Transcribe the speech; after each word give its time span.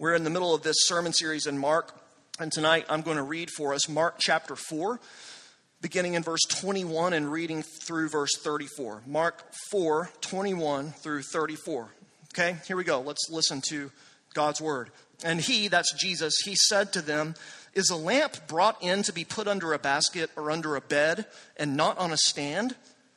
We're 0.00 0.14
in 0.14 0.24
the 0.24 0.30
middle 0.30 0.54
of 0.54 0.62
this 0.62 0.86
sermon 0.86 1.12
series 1.12 1.46
in 1.46 1.58
Mark, 1.58 1.94
and 2.38 2.50
tonight 2.50 2.86
I'm 2.88 3.02
going 3.02 3.18
to 3.18 3.22
read 3.22 3.50
for 3.50 3.74
us 3.74 3.86
Mark 3.86 4.14
chapter 4.18 4.56
4, 4.56 4.98
beginning 5.82 6.14
in 6.14 6.22
verse 6.22 6.40
21 6.48 7.12
and 7.12 7.30
reading 7.30 7.62
through 7.62 8.08
verse 8.08 8.30
34. 8.38 9.02
Mark 9.06 9.44
4, 9.70 10.08
21 10.22 10.92
through 10.92 11.20
34. 11.20 11.88
Okay, 12.32 12.56
here 12.66 12.78
we 12.78 12.84
go. 12.84 13.02
Let's 13.02 13.28
listen 13.30 13.60
to 13.68 13.90
God's 14.32 14.58
word. 14.58 14.88
And 15.22 15.38
he, 15.38 15.68
that's 15.68 15.92
Jesus, 15.92 16.32
he 16.46 16.54
said 16.56 16.94
to 16.94 17.02
them, 17.02 17.34
Is 17.74 17.90
a 17.90 17.96
lamp 17.96 18.48
brought 18.48 18.82
in 18.82 19.02
to 19.02 19.12
be 19.12 19.26
put 19.26 19.46
under 19.46 19.74
a 19.74 19.78
basket 19.78 20.30
or 20.34 20.50
under 20.50 20.76
a 20.76 20.80
bed 20.80 21.26
and 21.58 21.76
not 21.76 21.98
on 21.98 22.10
a 22.10 22.16
stand? 22.16 22.74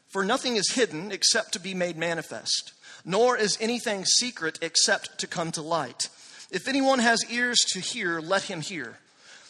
For 0.10 0.26
nothing 0.26 0.58
is 0.58 0.74
hidden 0.74 1.14
except 1.14 1.54
to 1.54 1.62
be 1.62 1.74
made 1.74 1.96
manifest, 1.96 2.74
nor 3.06 3.38
is 3.38 3.58
anything 3.62 4.04
secret 4.04 4.60
except 4.62 5.18
to 5.20 5.28
come 5.28 5.54
to 5.54 5.62
light. 5.62 6.10
If 6.54 6.68
anyone 6.68 7.00
has 7.00 7.26
ears 7.32 7.58
to 7.70 7.80
hear, 7.80 8.22
let 8.22 8.44
him 8.44 8.62
hear. 8.62 9.00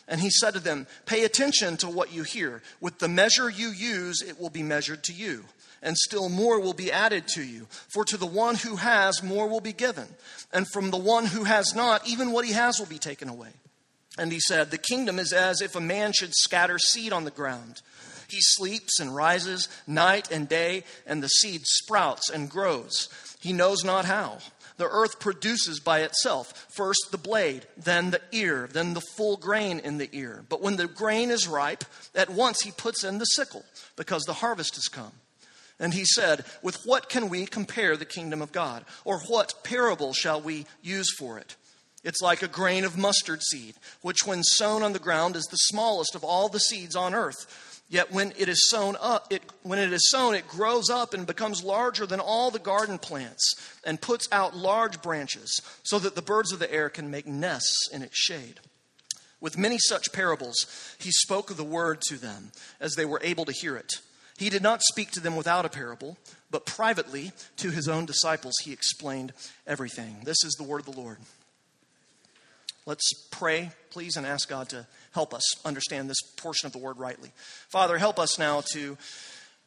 And 0.08 0.22
he 0.22 0.30
said 0.30 0.54
to 0.54 0.62
them, 0.62 0.88
Pay 1.06 1.26
attention 1.26 1.76
to 1.78 1.90
what 1.90 2.14
you 2.14 2.24
hear. 2.24 2.62
With 2.80 3.00
the 3.00 3.10
measure 3.10 3.50
you 3.50 3.70
use, 3.72 4.22
it 4.22 4.40
will 4.40 4.50
be 4.50 4.64
measured 4.64 5.04
to 5.04 5.14
you, 5.14 5.44
and 5.82 5.98
still 5.98 6.30
more 6.30 6.62
will 6.62 6.74
be 6.74 6.94
added 6.94 7.28
to 7.36 7.44
you. 7.44 7.68
For 7.90 8.06
to 8.06 8.16
the 8.16 8.26
one 8.26 8.56
who 8.56 8.78
has, 8.78 9.22
more 9.22 9.50
will 9.50 9.60
be 9.60 9.74
given. 9.74 10.08
And 10.54 10.66
from 10.66 10.92
the 10.92 10.98
one 10.98 11.26
who 11.26 11.44
has 11.44 11.76
not, 11.76 12.08
even 12.08 12.32
what 12.32 12.46
he 12.46 12.54
has 12.54 12.80
will 12.80 12.88
be 12.88 13.00
taken 13.00 13.28
away. 13.28 13.52
And 14.18 14.32
he 14.32 14.40
said, 14.40 14.72
The 14.72 14.78
kingdom 14.78 15.20
is 15.20 15.34
as 15.34 15.62
if 15.62 15.76
a 15.76 15.82
man 15.82 16.14
should 16.14 16.34
scatter 16.34 16.80
seed 16.80 17.12
on 17.12 17.26
the 17.26 17.32
ground. 17.32 17.82
He 18.30 18.40
sleeps 18.40 19.02
and 19.02 19.14
rises 19.14 19.68
night 19.86 20.32
and 20.32 20.48
day, 20.48 20.86
and 21.06 21.22
the 21.22 21.28
seed 21.28 21.64
sprouts 21.66 22.30
and 22.30 22.50
grows. 22.50 23.10
He 23.42 23.52
knows 23.52 23.84
not 23.84 24.06
how. 24.06 24.40
The 24.78 24.90
earth 24.90 25.20
produces 25.20 25.80
by 25.80 26.02
itself 26.02 26.68
first 26.70 27.08
the 27.12 27.18
blade, 27.18 27.68
then 27.78 28.12
the 28.12 28.22
ear, 28.32 28.68
then 28.72 28.94
the 28.94 29.02
full 29.16 29.38
grain 29.38 29.80
in 29.80 29.98
the 29.98 30.10
ear. 30.12 30.44
But 30.50 30.62
when 30.62 30.78
the 30.78 30.88
grain 30.88 31.30
is 31.30 31.48
ripe, 31.48 31.84
at 32.16 32.30
once 32.30 32.62
he 32.62 32.72
puts 32.72 33.04
in 33.04 33.18
the 33.20 33.26
sickle, 33.26 33.66
because 33.96 34.24
the 34.24 34.34
harvest 34.34 34.76
has 34.76 34.88
come. 34.88 35.14
And 35.80 35.94
he 35.94 36.06
said, 36.06 36.46
With 36.62 36.80
what 36.86 37.10
can 37.10 37.30
we 37.30 37.46
compare 37.46 37.98
the 37.98 38.06
kingdom 38.06 38.42
of 38.42 38.52
God? 38.52 38.86
Or 39.06 39.20
what 39.20 39.64
parable 39.64 40.14
shall 40.14 40.42
we 40.42 40.66
use 40.82 41.14
for 41.18 41.38
it? 41.38 41.56
It's 42.04 42.22
like 42.22 42.42
a 42.42 42.48
grain 42.48 42.84
of 42.84 42.98
mustard 42.98 43.42
seed, 43.42 43.76
which 44.02 44.26
when 44.26 44.44
sown 44.44 44.84
on 44.84 44.94
the 44.94 45.00
ground 45.00 45.36
is 45.36 45.46
the 45.46 45.58
smallest 45.58 46.16
of 46.16 46.24
all 46.24 46.50
the 46.50 46.60
seeds 46.60 46.96
on 46.96 47.14
earth. 47.14 47.73
Yet 47.94 48.12
when 48.12 48.34
it 48.40 48.50
is 48.50 48.72
sown 48.72 48.98
up, 49.00 49.28
it, 49.30 49.44
when 49.62 49.78
it 49.78 49.94
is 49.94 50.10
sown, 50.10 50.34
it 50.34 50.48
grows 50.48 50.90
up 50.90 51.14
and 51.14 51.28
becomes 51.28 51.64
larger 51.64 52.08
than 52.08 52.20
all 52.20 52.50
the 52.50 52.58
garden 52.58 52.98
plants 52.98 53.54
and 53.86 54.02
puts 54.02 54.28
out 54.32 54.58
large 54.58 55.00
branches 55.04 55.62
so 55.84 56.00
that 56.00 56.16
the 56.16 56.24
birds 56.24 56.52
of 56.52 56.58
the 56.58 56.74
air 56.74 56.90
can 56.90 57.12
make 57.12 57.28
nests 57.28 57.88
in 57.94 58.02
its 58.02 58.18
shade. 58.18 58.60
With 59.40 59.60
many 59.60 59.78
such 59.78 60.12
parables, 60.12 60.66
he 60.98 61.12
spoke 61.12 61.56
the 61.56 61.64
word 61.64 62.02
to 62.08 62.18
them 62.18 62.52
as 62.80 62.96
they 62.96 63.06
were 63.06 63.22
able 63.24 63.46
to 63.46 63.52
hear 63.52 63.78
it. 63.78 63.92
He 64.40 64.50
did 64.50 64.64
not 64.64 64.82
speak 64.82 65.12
to 65.12 65.20
them 65.20 65.36
without 65.36 65.64
a 65.64 65.70
parable, 65.70 66.18
but 66.50 66.66
privately 66.66 67.32
to 67.58 67.70
his 67.70 67.88
own 67.88 68.08
disciples 68.08 68.56
he 68.64 68.74
explained 68.74 69.34
everything. 69.68 70.22
This 70.24 70.44
is 70.44 70.56
the 70.58 70.64
word 70.64 70.80
of 70.80 70.92
the 70.92 71.00
Lord. 71.00 71.20
Let's 72.86 73.14
pray, 73.32 73.72
please, 73.92 74.18
and 74.18 74.26
ask 74.26 74.50
God 74.50 74.70
to 74.70 74.86
help 75.12 75.34
us 75.34 75.44
understand 75.66 76.10
this 76.10 76.22
portion 76.38 76.68
of 76.68 76.74
the 76.74 76.80
word 76.80 77.00
rightly. 77.00 77.32
Father, 77.70 77.98
help 77.98 78.20
us 78.20 78.38
now 78.38 78.62
to 78.74 78.98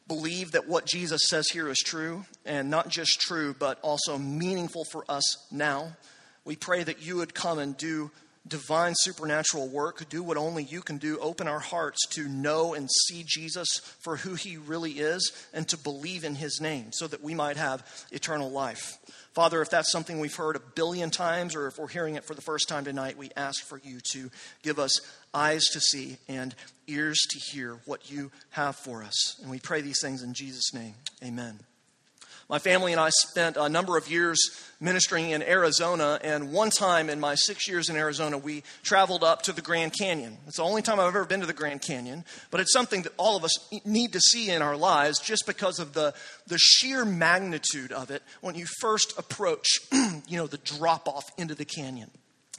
believe 0.07 0.51
that 0.51 0.67
what 0.67 0.85
Jesus 0.85 1.21
says 1.27 1.47
here 1.51 1.67
is 1.67 1.79
true, 1.79 2.25
and 2.45 2.69
not 2.69 2.89
just 2.89 3.19
true, 3.19 3.55
but 3.57 3.79
also 3.81 4.17
meaningful 4.17 4.85
for 4.91 5.03
us 5.09 5.47
now. 5.51 5.97
We 6.45 6.55
pray 6.55 6.83
that 6.83 7.01
you 7.01 7.17
would 7.17 7.33
come 7.33 7.59
and 7.59 7.75
do 7.75 8.11
divine 8.47 8.93
supernatural 8.95 9.67
work, 9.67 10.07
do 10.09 10.23
what 10.23 10.37
only 10.37 10.63
you 10.63 10.81
can 10.81 10.97
do, 10.97 11.19
open 11.19 11.47
our 11.47 11.59
hearts 11.59 12.07
to 12.11 12.29
know 12.29 12.73
and 12.73 12.89
see 12.89 13.23
Jesus 13.25 13.67
for 13.99 14.15
who 14.15 14.35
he 14.35 14.57
really 14.57 14.93
is, 14.93 15.33
and 15.53 15.67
to 15.67 15.77
believe 15.77 16.23
in 16.23 16.35
his 16.35 16.61
name 16.61 16.91
so 16.91 17.07
that 17.07 17.23
we 17.23 17.33
might 17.33 17.57
have 17.57 17.83
eternal 18.11 18.49
life. 18.49 18.97
Father, 19.37 19.61
if 19.61 19.69
that's 19.69 19.91
something 19.91 20.19
we've 20.19 20.35
heard 20.35 20.55
a 20.55 20.59
billion 20.73 21.11
times 21.11 21.53
or 21.53 21.67
if 21.67 21.77
we're 21.77 21.87
hearing 21.87 22.15
it 22.15 22.25
for 22.25 22.33
the 22.33 22.41
first 22.41 22.67
time 22.67 22.85
tonight, 22.85 23.19
we 23.19 23.29
ask 23.37 23.63
for 23.63 23.79
you 23.83 23.99
to 24.13 24.31
give 24.63 24.79
us 24.79 24.99
eyes 25.31 25.63
to 25.65 25.79
see 25.79 26.17
and 26.27 26.55
ears 26.87 27.19
to 27.29 27.37
hear 27.51 27.77
what 27.85 28.09
you 28.09 28.31
have 28.49 28.75
for 28.75 29.03
us. 29.03 29.39
And 29.39 29.51
we 29.51 29.59
pray 29.59 29.81
these 29.81 30.01
things 30.01 30.23
in 30.23 30.33
Jesus' 30.33 30.73
name. 30.73 30.95
Amen. 31.23 31.59
My 32.49 32.59
family 32.59 32.93
and 32.93 33.01
I 33.01 33.09
spent 33.09 33.57
a 33.57 33.67
number 33.67 33.97
of 33.97 34.09
years 34.09 34.39
ministering 34.79 35.31
in 35.31 35.43
Arizona, 35.43 36.17
and 36.23 36.53
one 36.53 36.69
time 36.69 37.09
in 37.09 37.19
my 37.19 37.35
six 37.35 37.67
years 37.67 37.89
in 37.89 37.97
Arizona, 37.97 38.37
we 38.37 38.63
traveled 38.83 39.21
up 39.21 39.41
to 39.43 39.51
the 39.51 39.61
Grand 39.61 39.91
Canyon. 39.99 40.37
It's 40.47 40.55
the 40.55 40.63
only 40.63 40.81
time 40.81 40.97
I've 40.97 41.07
ever 41.07 41.25
been 41.25 41.41
to 41.41 41.45
the 41.45 41.51
Grand 41.51 41.81
Canyon, 41.81 42.23
but 42.49 42.61
it's 42.61 42.71
something 42.71 43.01
that 43.01 43.11
all 43.17 43.35
of 43.35 43.43
us 43.43 43.51
need 43.83 44.13
to 44.13 44.21
see 44.21 44.49
in 44.49 44.61
our 44.61 44.77
lives 44.77 45.19
just 45.19 45.45
because 45.45 45.79
of 45.79 45.91
the, 45.91 46.13
the 46.47 46.57
sheer 46.57 47.03
magnitude 47.03 47.91
of 47.91 48.11
it 48.11 48.23
when 48.39 48.55
you 48.55 48.65
first 48.79 49.17
approach, 49.19 49.67
you 49.91 50.37
know, 50.37 50.47
the 50.47 50.59
drop 50.59 51.09
off 51.09 51.25
into 51.37 51.53
the 51.53 51.65
canyon. 51.65 52.09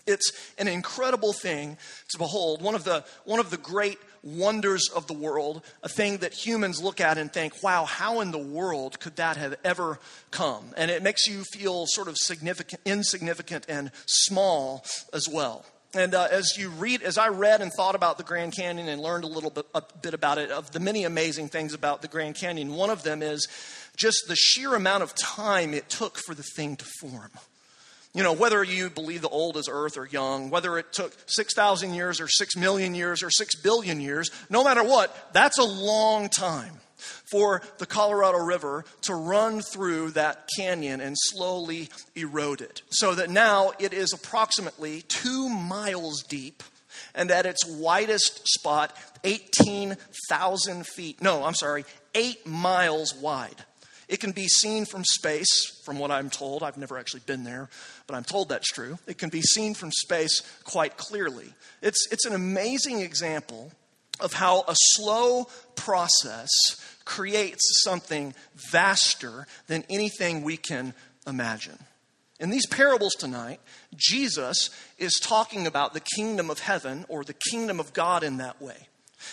It's 0.06 0.32
an 0.58 0.68
incredible 0.68 1.32
thing 1.32 1.78
to 2.10 2.18
behold. 2.18 2.60
One 2.60 2.74
of 2.74 2.84
the, 2.84 3.04
one 3.24 3.40
of 3.40 3.50
the 3.50 3.58
great 3.58 3.98
wonders 4.22 4.88
of 4.94 5.06
the 5.06 5.14
world, 5.14 5.62
a 5.82 5.88
thing 5.88 6.18
that 6.18 6.32
humans 6.32 6.82
look 6.82 7.00
at 7.00 7.18
and 7.18 7.32
think, 7.32 7.62
wow, 7.62 7.84
how 7.84 8.20
in 8.20 8.30
the 8.30 8.38
world 8.38 9.00
could 9.00 9.16
that 9.16 9.36
have 9.36 9.56
ever 9.64 9.98
come? 10.30 10.72
And 10.76 10.90
it 10.90 11.02
makes 11.02 11.26
you 11.26 11.44
feel 11.44 11.86
sort 11.86 12.08
of 12.08 12.16
significant, 12.16 12.80
insignificant 12.84 13.66
and 13.68 13.90
small 14.06 14.84
as 15.12 15.28
well. 15.28 15.64
And 15.94 16.14
uh, 16.14 16.28
as 16.30 16.58
you 16.58 16.68
read, 16.68 17.02
as 17.02 17.16
I 17.16 17.28
read 17.28 17.62
and 17.62 17.72
thought 17.72 17.94
about 17.94 18.18
the 18.18 18.24
Grand 18.24 18.54
Canyon 18.54 18.88
and 18.88 19.00
learned 19.00 19.24
a 19.24 19.28
little 19.28 19.50
bit, 19.50 19.66
a 19.74 19.82
bit 20.02 20.12
about 20.12 20.36
it, 20.36 20.50
of 20.50 20.70
the 20.72 20.80
many 20.80 21.04
amazing 21.04 21.48
things 21.48 21.72
about 21.72 22.02
the 22.02 22.08
Grand 22.08 22.34
Canyon, 22.34 22.74
one 22.74 22.90
of 22.90 23.04
them 23.04 23.22
is 23.22 23.48
just 23.96 24.28
the 24.28 24.36
sheer 24.36 24.74
amount 24.74 25.02
of 25.02 25.14
time 25.14 25.72
it 25.72 25.88
took 25.88 26.18
for 26.18 26.34
the 26.34 26.42
thing 26.42 26.76
to 26.76 26.84
form. 27.00 27.30
You 28.14 28.22
know, 28.22 28.32
whether 28.32 28.64
you 28.64 28.90
believe 28.90 29.22
the 29.22 29.28
old 29.28 29.56
is 29.56 29.68
earth 29.70 29.96
or 29.96 30.06
young, 30.06 30.50
whether 30.50 30.78
it 30.78 30.92
took 30.92 31.14
6,000 31.26 31.94
years 31.94 32.20
or 32.20 32.28
6 32.28 32.56
million 32.56 32.94
years 32.94 33.22
or 33.22 33.30
6 33.30 33.54
billion 33.56 34.00
years, 34.00 34.30
no 34.48 34.64
matter 34.64 34.82
what, 34.82 35.32
that's 35.32 35.58
a 35.58 35.64
long 35.64 36.28
time 36.28 36.80
for 37.30 37.62
the 37.78 37.86
Colorado 37.86 38.38
River 38.38 38.84
to 39.02 39.14
run 39.14 39.60
through 39.60 40.10
that 40.12 40.48
canyon 40.56 41.00
and 41.00 41.14
slowly 41.16 41.88
erode 42.16 42.60
it. 42.60 42.82
So 42.90 43.14
that 43.14 43.30
now 43.30 43.72
it 43.78 43.92
is 43.92 44.12
approximately 44.12 45.02
two 45.02 45.48
miles 45.48 46.22
deep 46.22 46.62
and 47.14 47.30
at 47.30 47.46
its 47.46 47.64
widest 47.66 48.48
spot, 48.48 48.96
18,000 49.24 50.86
feet. 50.86 51.22
No, 51.22 51.44
I'm 51.44 51.54
sorry, 51.54 51.84
eight 52.14 52.46
miles 52.46 53.14
wide. 53.14 53.64
It 54.08 54.20
can 54.20 54.32
be 54.32 54.48
seen 54.48 54.86
from 54.86 55.04
space, 55.04 55.82
from 55.84 55.98
what 55.98 56.10
I'm 56.10 56.30
told. 56.30 56.62
I've 56.62 56.78
never 56.78 56.98
actually 56.98 57.22
been 57.26 57.44
there, 57.44 57.68
but 58.06 58.14
I'm 58.14 58.24
told 58.24 58.48
that's 58.48 58.70
true. 58.70 58.98
It 59.06 59.18
can 59.18 59.28
be 59.28 59.42
seen 59.42 59.74
from 59.74 59.92
space 59.92 60.42
quite 60.64 60.96
clearly. 60.96 61.52
It's, 61.82 62.08
it's 62.10 62.24
an 62.24 62.34
amazing 62.34 63.00
example 63.00 63.70
of 64.18 64.32
how 64.32 64.64
a 64.66 64.74
slow 64.74 65.46
process 65.76 66.48
creates 67.04 67.82
something 67.84 68.34
vaster 68.54 69.46
than 69.66 69.84
anything 69.90 70.42
we 70.42 70.56
can 70.56 70.94
imagine. 71.26 71.78
In 72.40 72.50
these 72.50 72.66
parables 72.66 73.14
tonight, 73.14 73.60
Jesus 73.96 74.70
is 74.96 75.14
talking 75.20 75.66
about 75.66 75.92
the 75.92 76.00
kingdom 76.00 76.50
of 76.50 76.60
heaven 76.60 77.04
or 77.08 77.24
the 77.24 77.34
kingdom 77.50 77.80
of 77.80 77.92
God 77.92 78.22
in 78.22 78.38
that 78.38 78.60
way. 78.62 78.88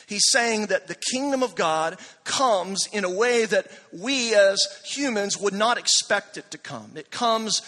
He's 0.07 0.29
saying 0.29 0.67
that 0.67 0.87
the 0.87 0.95
kingdom 1.11 1.43
of 1.43 1.55
God 1.55 1.97
comes 2.23 2.87
in 2.91 3.03
a 3.03 3.09
way 3.09 3.45
that 3.45 3.67
we 3.91 4.35
as 4.35 4.59
humans 4.83 5.37
would 5.37 5.53
not 5.53 5.77
expect 5.77 6.37
it 6.37 6.51
to 6.51 6.57
come. 6.57 6.91
It 6.95 7.11
comes 7.11 7.61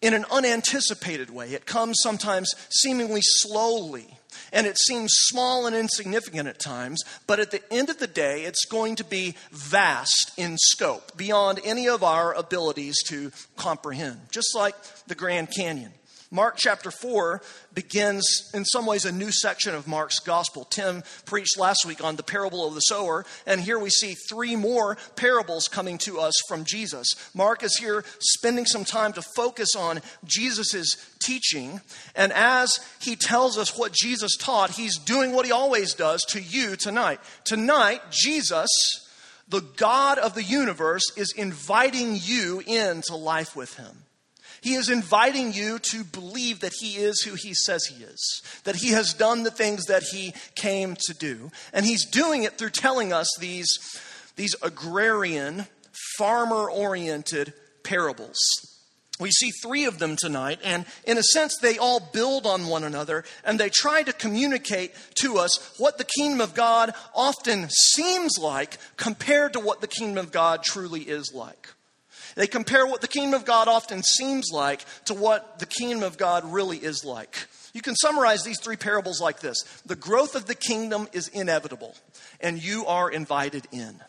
in 0.00 0.14
an 0.14 0.24
unanticipated 0.30 1.30
way. 1.30 1.50
It 1.50 1.66
comes 1.66 1.98
sometimes 2.02 2.54
seemingly 2.70 3.20
slowly, 3.22 4.06
and 4.52 4.66
it 4.66 4.78
seems 4.78 5.10
small 5.12 5.66
and 5.66 5.74
insignificant 5.74 6.48
at 6.48 6.60
times, 6.60 7.02
but 7.26 7.40
at 7.40 7.50
the 7.50 7.62
end 7.72 7.90
of 7.90 7.98
the 7.98 8.06
day, 8.06 8.44
it's 8.44 8.64
going 8.64 8.94
to 8.96 9.04
be 9.04 9.34
vast 9.50 10.32
in 10.36 10.56
scope, 10.56 11.16
beyond 11.16 11.60
any 11.64 11.88
of 11.88 12.04
our 12.04 12.32
abilities 12.32 13.02
to 13.08 13.32
comprehend, 13.56 14.20
just 14.30 14.54
like 14.54 14.76
the 15.08 15.16
Grand 15.16 15.48
Canyon. 15.50 15.92
Mark 16.30 16.56
chapter 16.58 16.90
4 16.90 17.40
begins, 17.72 18.50
in 18.52 18.66
some 18.66 18.84
ways, 18.84 19.06
a 19.06 19.12
new 19.12 19.32
section 19.32 19.74
of 19.74 19.88
Mark's 19.88 20.18
gospel. 20.18 20.64
Tim 20.64 21.02
preached 21.24 21.58
last 21.58 21.86
week 21.86 22.04
on 22.04 22.16
the 22.16 22.22
parable 22.22 22.68
of 22.68 22.74
the 22.74 22.80
sower, 22.80 23.24
and 23.46 23.62
here 23.62 23.78
we 23.78 23.88
see 23.88 24.14
three 24.28 24.54
more 24.54 24.98
parables 25.16 25.68
coming 25.68 25.96
to 25.98 26.20
us 26.20 26.34
from 26.46 26.64
Jesus. 26.64 27.14
Mark 27.34 27.62
is 27.62 27.78
here 27.78 28.04
spending 28.20 28.66
some 28.66 28.84
time 28.84 29.14
to 29.14 29.22
focus 29.22 29.74
on 29.74 30.00
Jesus' 30.24 30.96
teaching, 31.22 31.80
and 32.14 32.30
as 32.34 32.78
he 33.00 33.16
tells 33.16 33.56
us 33.56 33.78
what 33.78 33.92
Jesus 33.92 34.36
taught, 34.36 34.72
he's 34.72 34.98
doing 34.98 35.32
what 35.32 35.46
he 35.46 35.52
always 35.52 35.94
does 35.94 36.22
to 36.28 36.42
you 36.42 36.76
tonight. 36.76 37.20
Tonight, 37.44 38.02
Jesus, 38.10 38.68
the 39.48 39.62
God 39.78 40.18
of 40.18 40.34
the 40.34 40.44
universe, 40.44 41.10
is 41.16 41.32
inviting 41.32 42.18
you 42.20 42.62
into 42.66 43.16
life 43.16 43.56
with 43.56 43.76
him. 43.76 44.04
He 44.60 44.74
is 44.74 44.88
inviting 44.88 45.52
you 45.52 45.78
to 45.90 46.04
believe 46.04 46.60
that 46.60 46.74
He 46.80 46.96
is 46.96 47.22
who 47.22 47.34
He 47.34 47.54
says 47.54 47.84
He 47.86 48.02
is, 48.04 48.42
that 48.64 48.76
He 48.76 48.90
has 48.90 49.14
done 49.14 49.42
the 49.42 49.50
things 49.50 49.86
that 49.86 50.02
He 50.02 50.34
came 50.54 50.96
to 51.06 51.14
do. 51.14 51.50
And 51.72 51.86
He's 51.86 52.04
doing 52.04 52.42
it 52.42 52.58
through 52.58 52.70
telling 52.70 53.12
us 53.12 53.28
these, 53.38 53.68
these 54.36 54.54
agrarian, 54.62 55.66
farmer 56.16 56.70
oriented 56.70 57.52
parables. 57.82 58.38
We 59.20 59.30
see 59.32 59.50
three 59.50 59.84
of 59.84 59.98
them 59.98 60.14
tonight, 60.16 60.60
and 60.62 60.86
in 61.04 61.18
a 61.18 61.22
sense, 61.22 61.56
they 61.60 61.76
all 61.76 61.98
build 61.98 62.46
on 62.46 62.68
one 62.68 62.84
another 62.84 63.24
and 63.44 63.58
they 63.58 63.68
try 63.68 64.04
to 64.04 64.12
communicate 64.12 64.94
to 65.16 65.38
us 65.38 65.74
what 65.78 65.98
the 65.98 66.04
kingdom 66.04 66.40
of 66.40 66.54
God 66.54 66.94
often 67.14 67.68
seems 67.68 68.38
like 68.38 68.78
compared 68.96 69.54
to 69.54 69.60
what 69.60 69.80
the 69.80 69.88
kingdom 69.88 70.24
of 70.24 70.30
God 70.30 70.62
truly 70.62 71.02
is 71.02 71.32
like. 71.34 71.68
They 72.38 72.46
compare 72.46 72.86
what 72.86 73.00
the 73.00 73.08
kingdom 73.08 73.34
of 73.34 73.44
God 73.44 73.66
often 73.66 74.04
seems 74.04 74.50
like 74.52 74.84
to 75.06 75.14
what 75.14 75.58
the 75.58 75.66
kingdom 75.66 76.04
of 76.04 76.16
God 76.16 76.44
really 76.44 76.76
is 76.78 77.04
like. 77.04 77.48
You 77.74 77.82
can 77.82 77.96
summarize 77.96 78.44
these 78.44 78.60
three 78.60 78.76
parables 78.76 79.20
like 79.20 79.40
this 79.40 79.60
The 79.86 79.96
growth 79.96 80.36
of 80.36 80.46
the 80.46 80.54
kingdom 80.54 81.08
is 81.12 81.26
inevitable, 81.26 81.96
and 82.40 82.62
you 82.62 82.86
are 82.86 83.10
invited 83.10 83.66
in. 83.72 84.00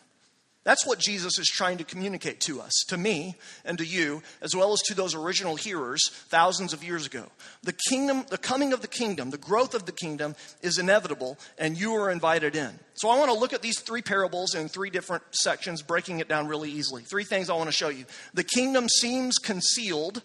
That's 0.62 0.86
what 0.86 0.98
Jesus 0.98 1.38
is 1.38 1.48
trying 1.48 1.78
to 1.78 1.84
communicate 1.84 2.40
to 2.40 2.60
us, 2.60 2.72
to 2.88 2.98
me 2.98 3.36
and 3.64 3.78
to 3.78 3.84
you, 3.84 4.22
as 4.42 4.54
well 4.54 4.74
as 4.74 4.80
to 4.82 4.94
those 4.94 5.14
original 5.14 5.56
hearers 5.56 6.10
thousands 6.28 6.74
of 6.74 6.84
years 6.84 7.06
ago. 7.06 7.24
The 7.62 7.74
kingdom, 7.88 8.26
the 8.28 8.36
coming 8.36 8.74
of 8.74 8.82
the 8.82 8.88
kingdom, 8.88 9.30
the 9.30 9.38
growth 9.38 9.74
of 9.74 9.86
the 9.86 9.92
kingdom 9.92 10.36
is 10.60 10.78
inevitable, 10.78 11.38
and 11.56 11.80
you 11.80 11.94
are 11.94 12.10
invited 12.10 12.56
in. 12.56 12.78
So 12.92 13.08
I 13.08 13.18
want 13.18 13.30
to 13.32 13.38
look 13.38 13.54
at 13.54 13.62
these 13.62 13.80
three 13.80 14.02
parables 14.02 14.54
in 14.54 14.68
three 14.68 14.90
different 14.90 15.22
sections, 15.30 15.80
breaking 15.80 16.20
it 16.20 16.28
down 16.28 16.46
really 16.46 16.70
easily. 16.70 17.04
Three 17.04 17.24
things 17.24 17.48
I 17.48 17.54
want 17.54 17.68
to 17.68 17.72
show 17.72 17.88
you. 17.88 18.04
The 18.34 18.44
kingdom 18.44 18.86
seems 18.86 19.38
concealed, 19.38 20.20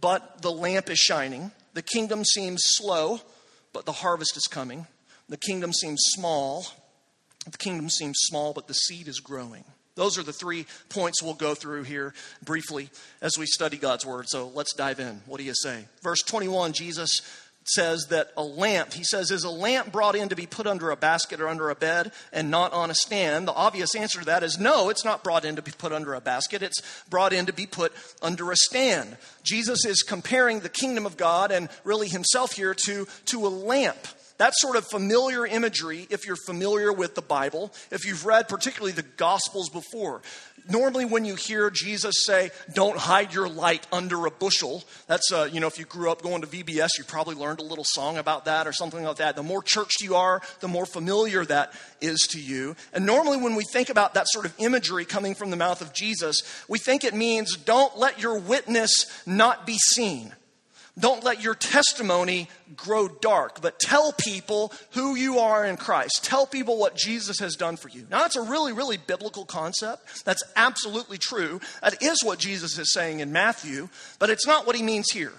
but 0.00 0.42
the 0.42 0.52
lamp 0.52 0.90
is 0.90 0.98
shining. 0.98 1.50
The 1.74 1.82
kingdom 1.82 2.24
seems 2.24 2.60
slow, 2.62 3.20
but 3.72 3.84
the 3.84 3.92
harvest 3.92 4.36
is 4.36 4.44
coming. 4.44 4.86
The 5.28 5.36
kingdom 5.36 5.72
seems 5.72 5.98
small, 6.14 6.66
the 7.52 7.58
kingdom 7.58 7.88
seems 7.88 8.18
small, 8.20 8.52
but 8.52 8.68
the 8.68 8.74
seed 8.74 9.08
is 9.08 9.20
growing. 9.20 9.64
Those 9.94 10.18
are 10.18 10.22
the 10.22 10.32
three 10.32 10.66
points 10.90 11.22
we'll 11.22 11.34
go 11.34 11.54
through 11.54 11.84
here 11.84 12.12
briefly 12.44 12.90
as 13.22 13.38
we 13.38 13.46
study 13.46 13.78
God's 13.78 14.04
word. 14.04 14.26
So 14.28 14.48
let's 14.54 14.74
dive 14.74 15.00
in. 15.00 15.22
What 15.26 15.38
do 15.38 15.44
you 15.44 15.54
say? 15.54 15.86
Verse 16.02 16.20
21, 16.22 16.74
Jesus 16.74 17.22
says 17.68 18.06
that 18.10 18.30
a 18.36 18.42
lamp, 18.42 18.92
he 18.92 19.02
says, 19.02 19.30
is 19.30 19.44
a 19.44 19.50
lamp 19.50 19.90
brought 19.90 20.14
in 20.14 20.28
to 20.28 20.36
be 20.36 20.46
put 20.46 20.66
under 20.66 20.90
a 20.90 20.96
basket 20.96 21.40
or 21.40 21.48
under 21.48 21.70
a 21.70 21.74
bed 21.74 22.12
and 22.32 22.50
not 22.50 22.72
on 22.72 22.90
a 22.90 22.94
stand? 22.94 23.48
The 23.48 23.54
obvious 23.54 23.94
answer 23.94 24.20
to 24.20 24.26
that 24.26 24.42
is 24.42 24.58
no, 24.58 24.88
it's 24.88 25.04
not 25.04 25.24
brought 25.24 25.44
in 25.44 25.56
to 25.56 25.62
be 25.62 25.72
put 25.72 25.92
under 25.92 26.14
a 26.14 26.20
basket. 26.20 26.62
It's 26.62 26.80
brought 27.08 27.32
in 27.32 27.46
to 27.46 27.52
be 27.52 27.66
put 27.66 27.92
under 28.22 28.52
a 28.52 28.56
stand. 28.56 29.16
Jesus 29.42 29.84
is 29.84 30.02
comparing 30.02 30.60
the 30.60 30.68
kingdom 30.68 31.06
of 31.06 31.16
God 31.16 31.50
and 31.50 31.68
really 31.84 32.08
himself 32.08 32.52
here 32.52 32.74
to, 32.86 33.06
to 33.26 33.46
a 33.46 33.48
lamp. 33.48 33.98
That 34.38 34.54
sort 34.54 34.76
of 34.76 34.86
familiar 34.86 35.46
imagery, 35.46 36.06
if 36.10 36.26
you're 36.26 36.36
familiar 36.36 36.92
with 36.92 37.14
the 37.14 37.22
Bible, 37.22 37.72
if 37.90 38.04
you've 38.04 38.26
read 38.26 38.48
particularly 38.48 38.92
the 38.92 39.02
Gospels 39.02 39.70
before, 39.70 40.20
normally 40.68 41.06
when 41.06 41.24
you 41.24 41.36
hear 41.36 41.70
Jesus 41.70 42.14
say, 42.24 42.50
Don't 42.74 42.98
hide 42.98 43.32
your 43.32 43.48
light 43.48 43.86
under 43.90 44.26
a 44.26 44.30
bushel, 44.30 44.84
that's, 45.06 45.32
uh, 45.32 45.48
you 45.50 45.60
know, 45.60 45.66
if 45.66 45.78
you 45.78 45.86
grew 45.86 46.10
up 46.10 46.20
going 46.20 46.42
to 46.42 46.46
VBS, 46.46 46.98
you 46.98 47.04
probably 47.04 47.34
learned 47.34 47.60
a 47.60 47.64
little 47.64 47.84
song 47.86 48.18
about 48.18 48.44
that 48.44 48.66
or 48.66 48.72
something 48.72 49.04
like 49.04 49.16
that. 49.16 49.36
The 49.36 49.42
more 49.42 49.62
churched 49.62 50.02
you 50.02 50.16
are, 50.16 50.42
the 50.60 50.68
more 50.68 50.84
familiar 50.84 51.44
that 51.46 51.72
is 52.02 52.20
to 52.32 52.40
you. 52.40 52.76
And 52.92 53.06
normally 53.06 53.38
when 53.38 53.54
we 53.54 53.64
think 53.72 53.88
about 53.88 54.14
that 54.14 54.26
sort 54.28 54.44
of 54.44 54.54
imagery 54.58 55.06
coming 55.06 55.34
from 55.34 55.50
the 55.50 55.56
mouth 55.56 55.80
of 55.80 55.94
Jesus, 55.94 56.42
we 56.68 56.78
think 56.78 57.04
it 57.04 57.14
means 57.14 57.56
don't 57.56 57.96
let 57.98 58.20
your 58.20 58.38
witness 58.38 59.06
not 59.24 59.66
be 59.66 59.78
seen. 59.78 60.34
Don't 60.98 61.22
let 61.22 61.42
your 61.42 61.54
testimony 61.54 62.48
grow 62.74 63.06
dark, 63.06 63.60
but 63.60 63.78
tell 63.78 64.12
people 64.12 64.72
who 64.92 65.14
you 65.14 65.40
are 65.40 65.64
in 65.64 65.76
Christ. 65.76 66.24
Tell 66.24 66.46
people 66.46 66.78
what 66.78 66.96
Jesus 66.96 67.38
has 67.38 67.54
done 67.54 67.76
for 67.76 67.90
you. 67.90 68.06
Now, 68.10 68.20
that's 68.20 68.36
a 68.36 68.42
really, 68.42 68.72
really 68.72 68.96
biblical 68.96 69.44
concept. 69.44 70.24
That's 70.24 70.42
absolutely 70.56 71.18
true. 71.18 71.60
That 71.82 72.02
is 72.02 72.24
what 72.24 72.38
Jesus 72.38 72.78
is 72.78 72.94
saying 72.94 73.20
in 73.20 73.30
Matthew, 73.30 73.90
but 74.18 74.30
it's 74.30 74.46
not 74.46 74.66
what 74.66 74.74
he 74.74 74.82
means 74.82 75.06
here. 75.12 75.34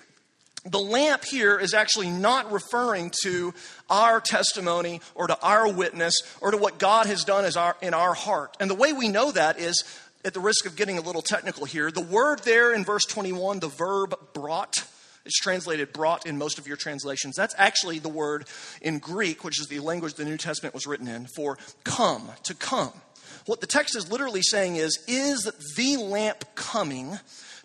The 0.64 0.80
lamp 0.80 1.24
here 1.24 1.58
is 1.58 1.74
actually 1.74 2.10
not 2.10 2.52
referring 2.52 3.12
to 3.24 3.54
our 3.90 4.20
testimony 4.20 5.02
or 5.16 5.28
to 5.28 5.40
our 5.42 5.72
witness 5.72 6.16
or 6.42 6.52
to 6.52 6.58
what 6.58 6.78
God 6.78 7.06
has 7.06 7.24
done 7.24 7.50
in 7.82 7.94
our 7.94 8.14
heart. 8.14 8.58
And 8.60 8.70
the 8.70 8.76
way 8.76 8.94
we 8.94 9.08
know 9.08 9.32
that 9.32 9.60
is, 9.60 9.84
at 10.26 10.34
the 10.34 10.40
risk 10.40 10.66
of 10.66 10.76
getting 10.76 10.98
a 10.98 11.02
little 11.02 11.22
technical 11.22 11.66
here, 11.66 11.90
the 11.90 12.02
word 12.02 12.40
there 12.40 12.74
in 12.74 12.84
verse 12.84 13.06
21, 13.06 13.60
the 13.60 13.70
verb 13.70 14.16
brought, 14.34 14.76
it's 15.28 15.38
translated 15.38 15.94
brought 15.94 16.26
in 16.26 16.38
most 16.38 16.58
of 16.58 16.68
your 16.68 16.78
translations. 16.78 17.36
That's 17.36 17.54
actually 17.58 18.00
the 18.00 18.10
word 18.10 18.48
in 18.82 19.00
Greek, 19.00 19.44
which 19.44 19.60
is 19.60 19.68
the 19.68 19.82
language 19.82 20.14
the 20.14 20.26
New 20.26 20.38
Testament 20.38 20.74
was 20.74 20.88
written 20.88 21.08
in, 21.08 21.28
for 21.36 21.58
come, 21.84 22.30
to 22.44 22.56
come. 22.56 22.94
What 23.46 23.62
the 23.62 23.68
text 23.68 23.96
is 23.96 24.10
literally 24.10 24.42
saying 24.42 24.78
is, 24.78 25.04
is 25.08 25.52
the 25.76 25.98
lamp 25.98 26.46
coming 26.56 27.20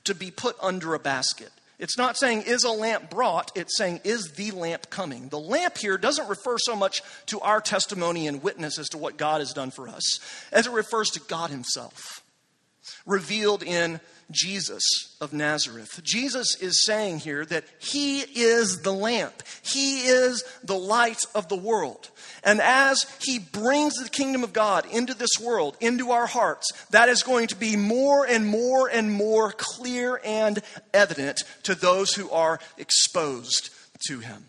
to 0.05 0.15
be 0.15 0.33
put 0.33 0.57
under 0.61 0.95
a 0.95 0.99
basket? 0.99 1.51
It's 1.79 1.97
not 1.97 2.17
saying, 2.17 2.43
is 2.43 2.65
a 2.65 2.71
lamp 2.71 3.11
brought? 3.11 3.51
It's 3.57 3.77
saying, 3.77 4.01
is 4.05 4.33
the 4.37 4.51
lamp 4.51 4.91
coming? 4.91 5.29
The 5.29 5.39
lamp 5.39 5.79
here 5.79 5.99
doesn't 5.99 6.29
refer 6.29 6.57
so 6.59 6.77
much 6.77 7.03
to 7.27 7.41
our 7.41 7.61
testimony 7.61 8.27
and 8.27 8.43
witness 8.43 8.79
as 8.79 8.89
to 8.91 8.99
what 8.99 9.17
God 9.17 9.41
has 9.41 9.53
done 9.53 9.71
for 9.71 9.89
us, 9.89 10.21
as 10.53 10.67
it 10.67 10.73
refers 10.73 11.11
to 11.11 11.21
God 11.21 11.51
Himself, 11.51 12.23
revealed 13.07 13.63
in 13.63 14.01
Jesus 14.33 14.83
of 15.21 15.33
Nazareth. 15.33 16.01
Jesus 16.03 16.57
is 16.61 16.85
saying 16.85 17.21
here 17.21 17.45
that 17.47 17.65
He 17.79 18.21
is 18.21 18.83
the 18.83 18.93
lamp, 18.93 19.43
He 19.63 20.01
is 20.01 20.45
the 20.65 20.77
light 20.77 21.21
of 21.35 21.49
the 21.49 21.57
world. 21.57 22.11
And 22.45 22.61
as 22.61 23.07
He 23.23 23.39
brings 23.39 23.95
the 23.95 24.09
kingdom 24.09 24.43
of 24.43 24.53
God 24.53 24.87
into 24.91 25.15
this 25.15 25.39
world, 25.41 25.77
into 25.81 26.11
our 26.11 26.27
hearts, 26.27 26.71
that 26.91 27.09
is 27.09 27.23
going 27.23 27.49
to 27.49 27.57
be 27.57 27.77
more 27.77 28.27
and 28.27 28.47
more 28.47 28.89
and 28.89 29.13
more 29.13 29.53
clear 29.57 30.21
and 30.25 30.61
evident 30.93 31.43
to 31.65 31.75
those 31.75 32.15
who 32.15 32.31
are 32.31 32.59
exposed 32.79 33.71
to 34.09 34.19
Him. 34.19 34.47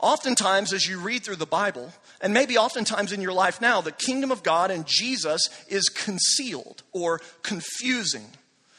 Oftentimes, 0.00 0.72
as 0.72 0.86
you 0.86 1.00
read 1.00 1.24
through 1.24 1.36
the 1.36 1.46
Bible, 1.46 1.92
and 2.20 2.32
maybe 2.32 2.56
oftentimes 2.56 3.12
in 3.12 3.20
your 3.20 3.32
life 3.32 3.60
now, 3.60 3.80
the 3.80 3.92
kingdom 3.92 4.30
of 4.30 4.42
God 4.42 4.70
and 4.70 4.86
Jesus 4.86 5.48
is 5.68 5.88
concealed 5.88 6.82
or 6.92 7.20
confusing 7.42 8.26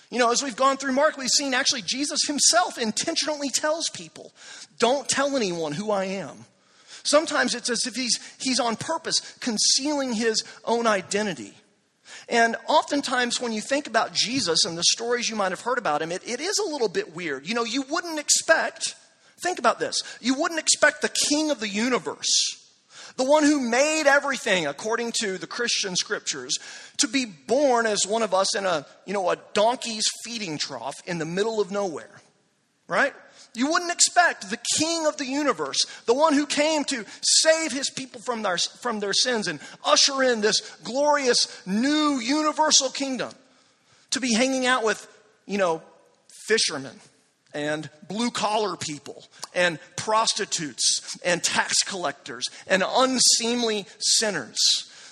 you 0.09 0.17
know, 0.17 0.31
as 0.31 0.41
we've 0.41 0.55
gone 0.55 0.77
through 0.77 0.93
Mark, 0.93 1.17
we've 1.17 1.29
seen 1.29 1.53
actually 1.53 1.83
Jesus 1.83 2.21
himself 2.25 2.77
intentionally 2.77 3.49
tells 3.49 3.89
people, 3.89 4.33
don't 4.79 5.07
tell 5.07 5.35
anyone 5.35 5.73
who 5.73 5.91
I 5.91 6.05
am. 6.05 6.45
Sometimes 7.03 7.53
it's 7.53 7.69
as 7.69 7.85
if 7.85 7.95
he's, 7.95 8.19
he's 8.39 8.59
on 8.59 8.75
purpose 8.75 9.19
concealing 9.39 10.13
his 10.13 10.43
own 10.65 10.87
identity. 10.87 11.53
And 12.27 12.55
oftentimes, 12.67 13.39
when 13.39 13.51
you 13.51 13.61
think 13.61 13.87
about 13.87 14.13
Jesus 14.13 14.65
and 14.65 14.77
the 14.77 14.83
stories 14.83 15.29
you 15.29 15.35
might 15.35 15.51
have 15.51 15.61
heard 15.61 15.77
about 15.77 16.01
him, 16.01 16.11
it, 16.11 16.27
it 16.27 16.39
is 16.39 16.59
a 16.59 16.69
little 16.69 16.89
bit 16.89 17.15
weird. 17.15 17.47
You 17.47 17.55
know, 17.55 17.63
you 17.63 17.83
wouldn't 17.89 18.19
expect, 18.19 18.95
think 19.41 19.59
about 19.59 19.79
this, 19.79 20.03
you 20.21 20.33
wouldn't 20.33 20.59
expect 20.59 21.01
the 21.01 21.09
king 21.09 21.51
of 21.51 21.59
the 21.59 21.69
universe 21.69 22.68
the 23.19 23.25
one 23.25 23.43
who 23.43 23.59
made 23.59 24.07
everything 24.07 24.65
according 24.65 25.11
to 25.11 25.37
the 25.37 25.45
Christian 25.45 25.93
scriptures, 25.97 26.57
to 26.95 27.05
be 27.05 27.25
born 27.25 27.85
as 27.85 28.07
one 28.07 28.23
of 28.23 28.33
us 28.33 28.55
in 28.55 28.65
a, 28.65 28.85
you 29.05 29.13
know, 29.13 29.29
a 29.29 29.35
donkey's 29.51 30.05
feeding 30.23 30.57
trough 30.57 30.95
in 31.05 31.17
the 31.17 31.25
middle 31.25 31.59
of 31.59 31.69
nowhere. 31.69 32.21
Right? 32.87 33.13
You 33.53 33.69
wouldn't 33.69 33.91
expect 33.91 34.49
the 34.49 34.59
king 34.77 35.05
of 35.05 35.17
the 35.17 35.25
universe, 35.25 35.79
the 36.05 36.13
one 36.13 36.33
who 36.33 36.45
came 36.45 36.85
to 36.85 37.03
save 37.21 37.73
his 37.73 37.89
people 37.89 38.21
from 38.21 38.41
their, 38.41 38.57
from 38.57 39.01
their 39.01 39.11
sins 39.11 39.49
and 39.49 39.59
usher 39.83 40.23
in 40.23 40.39
this 40.39 40.61
glorious 40.85 41.61
new 41.67 42.19
universal 42.23 42.89
kingdom, 42.89 43.31
to 44.11 44.21
be 44.21 44.33
hanging 44.33 44.65
out 44.65 44.85
with, 44.85 45.05
you 45.45 45.57
know, 45.57 45.81
fishermen 46.47 46.97
and 47.53 47.89
blue 48.07 48.31
collar 48.31 48.75
people 48.75 49.25
and 49.53 49.79
prostitutes 49.95 51.17
and 51.23 51.43
tax 51.43 51.83
collectors 51.83 52.47
and 52.67 52.83
unseemly 52.85 53.85
sinners. 53.99 54.57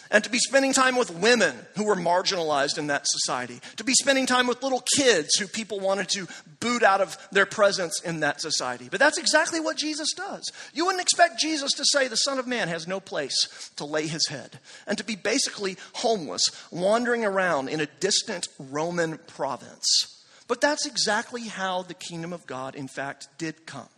And 0.09 0.23
to 0.23 0.29
be 0.29 0.39
spending 0.39 0.73
time 0.73 0.97
with 0.97 1.11
women 1.11 1.53
who 1.75 1.85
were 1.85 1.95
marginalized 1.95 2.77
in 2.77 2.87
that 2.87 3.07
society. 3.07 3.59
To 3.75 3.83
be 3.83 3.93
spending 3.93 4.25
time 4.25 4.47
with 4.47 4.63
little 4.63 4.83
kids 4.95 5.35
who 5.35 5.47
people 5.47 5.79
wanted 5.79 6.07
to 6.09 6.27
boot 6.61 6.81
out 6.81 7.01
of 7.01 7.17
their 7.31 7.45
presence 7.45 8.01
in 8.01 8.21
that 8.21 8.39
society. 8.39 8.87
But 8.89 8.99
that's 8.99 9.17
exactly 9.17 9.59
what 9.59 9.75
Jesus 9.75 10.13
does. 10.15 10.49
You 10.73 10.85
wouldn't 10.85 11.01
expect 11.01 11.39
Jesus 11.39 11.73
to 11.73 11.83
say 11.85 12.07
the 12.07 12.15
Son 12.15 12.39
of 12.39 12.47
Man 12.47 12.69
has 12.69 12.87
no 12.87 12.99
place 13.01 13.71
to 13.75 13.85
lay 13.85 14.07
his 14.07 14.27
head. 14.27 14.59
And 14.85 14.97
to 14.97 15.03
be 15.03 15.15
basically 15.15 15.75
homeless, 15.93 16.51
wandering 16.71 17.25
around 17.25 17.67
in 17.67 17.81
a 17.81 17.87
distant 17.99 18.47
Roman 18.57 19.17
province. 19.17 20.16
But 20.47 20.61
that's 20.61 20.85
exactly 20.85 21.43
how 21.43 21.81
the 21.81 21.93
kingdom 21.93 22.33
of 22.33 22.47
God, 22.47 22.75
in 22.75 22.87
fact, 22.87 23.27
did 23.37 23.65
come. 23.65 23.89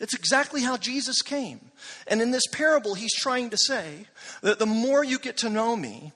It's 0.00 0.14
exactly 0.14 0.62
how 0.62 0.76
Jesus 0.76 1.22
came. 1.22 1.60
And 2.06 2.22
in 2.22 2.30
this 2.30 2.46
parable, 2.46 2.94
he's 2.94 3.14
trying 3.14 3.50
to 3.50 3.58
say 3.58 4.06
that 4.42 4.58
the 4.58 4.66
more 4.66 5.02
you 5.02 5.18
get 5.18 5.38
to 5.38 5.50
know 5.50 5.74
me, 5.76 6.12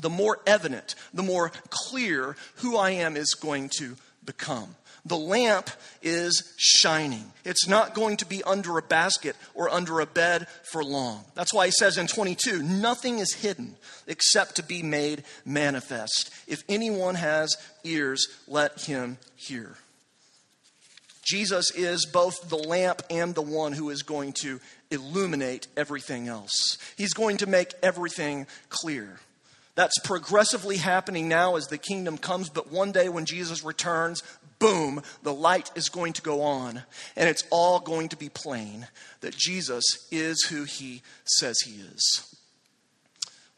the 0.00 0.10
more 0.10 0.40
evident, 0.46 0.94
the 1.14 1.22
more 1.22 1.52
clear 1.70 2.36
who 2.56 2.76
I 2.76 2.90
am 2.90 3.16
is 3.16 3.34
going 3.34 3.70
to 3.78 3.96
become. 4.24 4.76
The 5.04 5.16
lamp 5.16 5.68
is 6.00 6.54
shining. 6.56 7.32
It's 7.44 7.66
not 7.66 7.94
going 7.94 8.18
to 8.18 8.26
be 8.26 8.44
under 8.44 8.78
a 8.78 8.82
basket 8.82 9.34
or 9.52 9.68
under 9.68 9.98
a 9.98 10.06
bed 10.06 10.46
for 10.70 10.84
long. 10.84 11.24
That's 11.34 11.52
why 11.52 11.66
he 11.66 11.72
says 11.72 11.98
in 11.98 12.06
22 12.06 12.62
nothing 12.62 13.18
is 13.18 13.34
hidden 13.34 13.76
except 14.06 14.56
to 14.56 14.62
be 14.62 14.82
made 14.82 15.24
manifest. 15.44 16.32
If 16.46 16.62
anyone 16.68 17.16
has 17.16 17.56
ears, 17.82 18.28
let 18.46 18.82
him 18.82 19.18
hear. 19.34 19.76
Jesus 21.24 21.70
is 21.72 22.06
both 22.06 22.48
the 22.48 22.56
lamp 22.56 23.02
and 23.10 23.34
the 23.34 23.42
one 23.42 23.72
who 23.72 23.90
is 23.90 24.02
going 24.02 24.32
to 24.34 24.60
illuminate 24.90 25.66
everything 25.76 26.28
else. 26.28 26.78
He's 26.96 27.14
going 27.14 27.38
to 27.38 27.46
make 27.46 27.72
everything 27.82 28.46
clear. 28.68 29.18
That's 29.74 29.98
progressively 30.00 30.76
happening 30.76 31.28
now 31.28 31.56
as 31.56 31.68
the 31.68 31.78
kingdom 31.78 32.18
comes, 32.18 32.50
but 32.50 32.70
one 32.70 32.92
day 32.92 33.08
when 33.08 33.24
Jesus 33.24 33.64
returns, 33.64 34.22
boom, 34.62 35.02
the 35.24 35.34
light 35.34 35.72
is 35.74 35.88
going 35.88 36.12
to 36.12 36.22
go 36.22 36.42
on, 36.42 36.82
and 37.16 37.28
it's 37.28 37.42
all 37.50 37.80
going 37.80 38.08
to 38.10 38.16
be 38.16 38.28
plain 38.28 38.86
that 39.20 39.36
Jesus 39.36 39.84
is 40.12 40.44
who 40.44 40.62
he 40.62 41.02
says 41.24 41.58
he 41.64 41.80
is. 41.80 42.36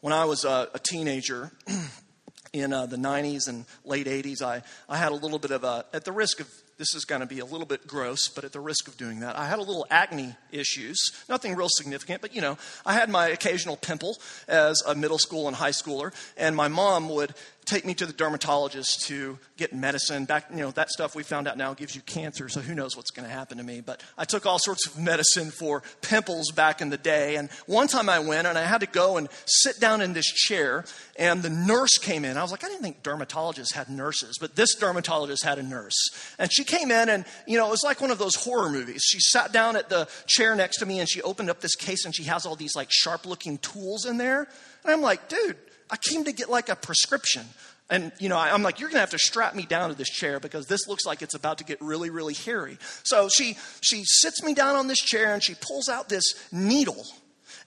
When 0.01 0.13
I 0.13 0.25
was 0.25 0.43
a, 0.43 0.67
a 0.73 0.79
teenager, 0.79 1.51
in 2.53 2.73
uh, 2.73 2.85
the 2.85 2.97
90s 2.97 3.47
and 3.47 3.65
late 3.83 4.07
80s, 4.07 4.41
I, 4.41 4.63
I 4.87 4.97
had 4.97 5.11
a 5.11 5.15
little 5.15 5.39
bit 5.39 5.51
of 5.51 5.63
a, 5.63 5.85
at 5.93 6.05
the 6.05 6.11
risk 6.11 6.39
of 6.39 6.47
this 6.77 6.93
is 6.93 7.05
going 7.05 7.21
to 7.21 7.27
be 7.27 7.39
a 7.39 7.45
little 7.45 7.65
bit 7.65 7.87
gross, 7.87 8.27
but 8.27 8.43
at 8.43 8.51
the 8.51 8.59
risk 8.59 8.87
of 8.87 8.97
doing 8.97 9.21
that, 9.21 9.37
I 9.37 9.45
had 9.47 9.59
a 9.59 9.61
little 9.61 9.85
acne 9.89 10.35
issues. 10.51 10.97
Nothing 11.29 11.55
real 11.55 11.69
significant, 11.69 12.21
but 12.21 12.35
you 12.35 12.41
know, 12.41 12.57
I 12.85 12.93
had 12.93 13.09
my 13.09 13.27
occasional 13.27 13.77
pimple 13.77 14.17
as 14.47 14.81
a 14.85 14.93
middle 14.93 15.17
school 15.17 15.47
and 15.47 15.55
high 15.55 15.71
schooler, 15.71 16.13
and 16.35 16.55
my 16.55 16.67
mom 16.67 17.09
would 17.09 17.33
take 17.65 17.85
me 17.85 17.93
to 17.95 18.05
the 18.05 18.13
dermatologist 18.13 19.07
to 19.07 19.39
get 19.57 19.73
medicine. 19.73 20.25
Back, 20.25 20.47
you 20.51 20.57
know, 20.57 20.71
that 20.71 20.89
stuff 20.89 21.15
we 21.15 21.23
found 21.23 21.47
out 21.47 21.57
now 21.57 21.73
gives 21.73 21.95
you 21.95 22.01
cancer, 22.01 22.47
so 22.49 22.61
who 22.61 22.75
knows 22.75 22.95
what's 22.95 23.11
going 23.11 23.27
to 23.27 23.33
happen 23.33 23.57
to 23.57 23.63
me. 23.63 23.81
But 23.81 24.01
I 24.17 24.25
took 24.25 24.45
all 24.45 24.59
sorts 24.59 24.87
of 24.87 24.99
medicine 24.99 25.51
for 25.51 25.83
pimples 26.01 26.51
back 26.51 26.81
in 26.81 26.89
the 26.89 26.97
day. 26.97 27.35
And 27.35 27.49
one 27.65 27.87
time 27.87 28.09
I 28.09 28.19
went 28.19 28.47
and 28.47 28.57
I 28.57 28.63
had 28.63 28.81
to 28.81 28.87
go 28.87 29.17
and 29.17 29.27
sit 29.45 29.79
down 29.79 30.01
in 30.01 30.13
this 30.13 30.25
chair, 30.25 30.85
and 31.17 31.41
the 31.41 31.49
nurse 31.49 31.97
came 31.97 32.25
in. 32.25 32.37
I 32.37 32.41
was 32.41 32.51
like, 32.51 32.63
I 32.63 32.67
didn't 32.67 32.83
think 32.83 33.03
dermatologists 33.03 33.73
had 33.73 33.89
nurses, 33.89 34.37
but 34.39 34.55
this 34.55 34.75
dermatologist 34.75 35.43
had 35.43 35.59
a 35.59 35.63
nurse. 35.63 35.97
And 36.37 36.51
she 36.53 36.63
came 36.63 36.91
in, 36.91 37.09
and, 37.09 37.25
you 37.47 37.57
know, 37.57 37.67
it 37.67 37.71
was 37.71 37.83
like 37.83 38.01
one 38.01 38.11
of 38.11 38.17
those 38.17 38.35
horror 38.35 38.69
movies. 38.69 39.01
She 39.03 39.19
sat 39.19 39.51
down 39.51 39.75
at 39.75 39.89
the 39.89 40.07
chair 40.27 40.55
next 40.55 40.77
to 40.79 40.85
me, 40.85 40.99
and 40.99 41.09
she 41.09 41.21
opened 41.21 41.49
up 41.49 41.61
this 41.61 41.75
case, 41.75 42.05
and 42.05 42.15
she 42.15 42.23
has 42.23 42.45
all 42.45 42.55
these, 42.55 42.75
like, 42.75 42.89
sharp 42.91 43.25
looking 43.25 43.57
tools 43.57 44.05
in 44.05 44.17
there. 44.17 44.47
And 44.83 44.93
I'm 44.93 45.01
like, 45.01 45.27
dude, 45.29 45.57
I 45.89 45.97
came 45.97 46.23
to 46.25 46.31
get 46.31 46.49
like 46.49 46.69
a 46.69 46.75
prescription. 46.75 47.45
And, 47.87 48.11
you 48.19 48.29
know, 48.29 48.37
I'm 48.37 48.63
like, 48.63 48.79
you're 48.79 48.89
going 48.89 48.95
to 48.95 49.01
have 49.01 49.11
to 49.11 49.19
strap 49.19 49.53
me 49.53 49.63
down 49.63 49.89
to 49.89 49.95
this 49.95 50.09
chair 50.09 50.39
because 50.39 50.65
this 50.65 50.87
looks 50.87 51.05
like 51.05 51.21
it's 51.21 51.35
about 51.35 51.59
to 51.59 51.63
get 51.63 51.79
really, 51.81 52.09
really 52.09 52.33
hairy. 52.33 52.79
So 53.03 53.29
she, 53.29 53.57
she 53.81 54.03
sits 54.05 54.43
me 54.43 54.55
down 54.55 54.75
on 54.75 54.87
this 54.87 54.97
chair 54.97 55.33
and 55.33 55.43
she 55.43 55.53
pulls 55.53 55.87
out 55.87 56.09
this 56.09 56.23
needle 56.51 57.05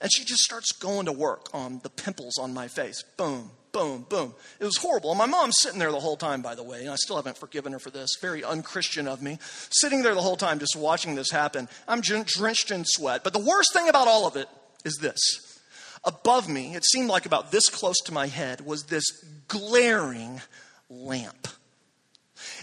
and 0.01 0.11
she 0.11 0.23
just 0.23 0.41
starts 0.41 0.71
going 0.73 1.05
to 1.05 1.11
work 1.11 1.47
on 1.53 1.79
the 1.83 1.89
pimples 1.89 2.37
on 2.37 2.53
my 2.53 2.67
face. 2.67 3.03
Boom, 3.17 3.51
boom, 3.71 4.05
boom. 4.09 4.33
It 4.59 4.65
was 4.65 4.77
horrible. 4.77 5.11
And 5.11 5.17
my 5.17 5.25
mom's 5.25 5.55
sitting 5.59 5.79
there 5.79 5.91
the 5.91 5.99
whole 5.99 6.17
time, 6.17 6.41
by 6.41 6.55
the 6.55 6.63
way, 6.63 6.81
and 6.81 6.89
I 6.89 6.95
still 6.95 7.15
haven't 7.15 7.37
forgiven 7.37 7.73
her 7.73 7.79
for 7.79 7.89
this. 7.89 8.09
Very 8.21 8.43
unchristian 8.43 9.07
of 9.07 9.21
me. 9.21 9.39
Sitting 9.71 10.01
there 10.01 10.15
the 10.15 10.21
whole 10.21 10.37
time 10.37 10.59
just 10.59 10.75
watching 10.75 11.15
this 11.15 11.31
happen. 11.31 11.67
I'm 11.87 12.01
drenched 12.01 12.71
in 12.71 12.83
sweat. 12.85 13.23
But 13.23 13.33
the 13.33 13.39
worst 13.39 13.73
thing 13.73 13.89
about 13.89 14.07
all 14.07 14.27
of 14.27 14.35
it 14.35 14.47
is 14.85 14.97
this 14.97 15.17
Above 16.03 16.47
me, 16.47 16.75
it 16.75 16.85
seemed 16.85 17.09
like 17.09 17.25
about 17.25 17.51
this 17.51 17.69
close 17.69 17.99
to 18.05 18.13
my 18.13 18.27
head, 18.27 18.61
was 18.61 18.85
this 18.85 19.05
glaring 19.47 20.41
lamp. 20.89 21.47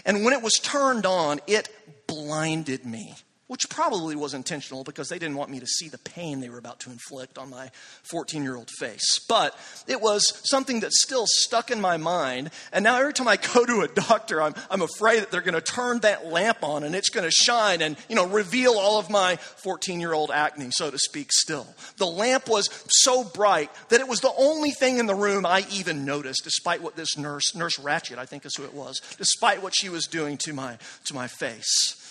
And 0.05 0.23
when 0.23 0.33
it 0.33 0.41
was 0.41 0.53
turned 0.55 1.05
on, 1.05 1.39
it 1.47 1.69
blinded 2.07 2.85
me 2.85 3.15
which 3.47 3.69
probably 3.69 4.15
was 4.15 4.33
intentional 4.33 4.83
because 4.83 5.07
they 5.07 5.17
didn't 5.17 5.37
want 5.37 5.49
me 5.49 5.59
to 5.59 5.65
see 5.65 5.87
the 5.87 5.97
pain 5.97 6.41
they 6.41 6.49
were 6.49 6.57
about 6.57 6.79
to 6.81 6.89
inflict 6.89 7.37
on 7.37 7.49
my 7.49 7.69
14 8.03 8.43
year 8.43 8.55
old 8.55 8.69
face. 8.77 9.19
But 9.27 9.57
it 9.87 10.01
was 10.01 10.41
something 10.49 10.81
that 10.81 10.91
still 10.91 11.25
stuck 11.27 11.71
in 11.71 11.79
my 11.79 11.97
mind. 11.97 12.51
And 12.73 12.83
now 12.83 12.99
every 12.99 13.13
time 13.13 13.27
I 13.27 13.37
go 13.53 13.65
to 13.65 13.81
a 13.81 13.87
doctor, 13.87 14.41
I'm, 14.41 14.53
I'm 14.69 14.81
afraid 14.81 15.21
that 15.21 15.31
they're 15.31 15.41
going 15.41 15.53
to 15.53 15.61
turn 15.61 15.99
that 15.99 16.27
lamp 16.27 16.59
on 16.61 16.83
and 16.83 16.93
it's 16.93 17.09
going 17.09 17.23
to 17.23 17.31
shine 17.31 17.81
and, 17.81 17.95
you 18.09 18.15
know, 18.15 18.27
reveal 18.27 18.73
all 18.73 18.99
of 18.99 19.09
my 19.09 19.37
14 19.37 19.99
year 19.99 20.13
old 20.13 20.29
acne, 20.29 20.69
so 20.71 20.91
to 20.91 20.97
speak, 20.97 21.31
still. 21.31 21.67
The 21.97 22.05
lamp 22.05 22.49
was 22.49 22.69
so 22.89 23.23
bright 23.23 23.71
that 23.89 24.01
it 24.01 24.07
was 24.07 24.19
the 24.19 24.33
only 24.37 24.71
thing 24.71 24.99
in 24.99 25.05
the 25.05 25.15
room 25.15 25.45
I 25.45 25.65
even 25.71 26.03
noticed, 26.05 26.41
despite 26.43 26.81
what 26.81 26.95
this 26.97 27.17
nurse, 27.17 27.55
Nurse 27.55 27.77
Ratched, 27.77 28.17
I 28.17 28.25
think 28.25 28.45
is 28.45 28.55
who 28.55 28.65
it 28.65 28.73
was, 28.73 29.01
despite 29.17 29.63
what 29.63 29.73
she 29.75 29.87
was 29.87 30.05
doing 30.05 30.37
to 30.39 30.53
my, 30.53 30.77
to 31.05 31.13
my 31.13 31.27
face. 31.27 32.03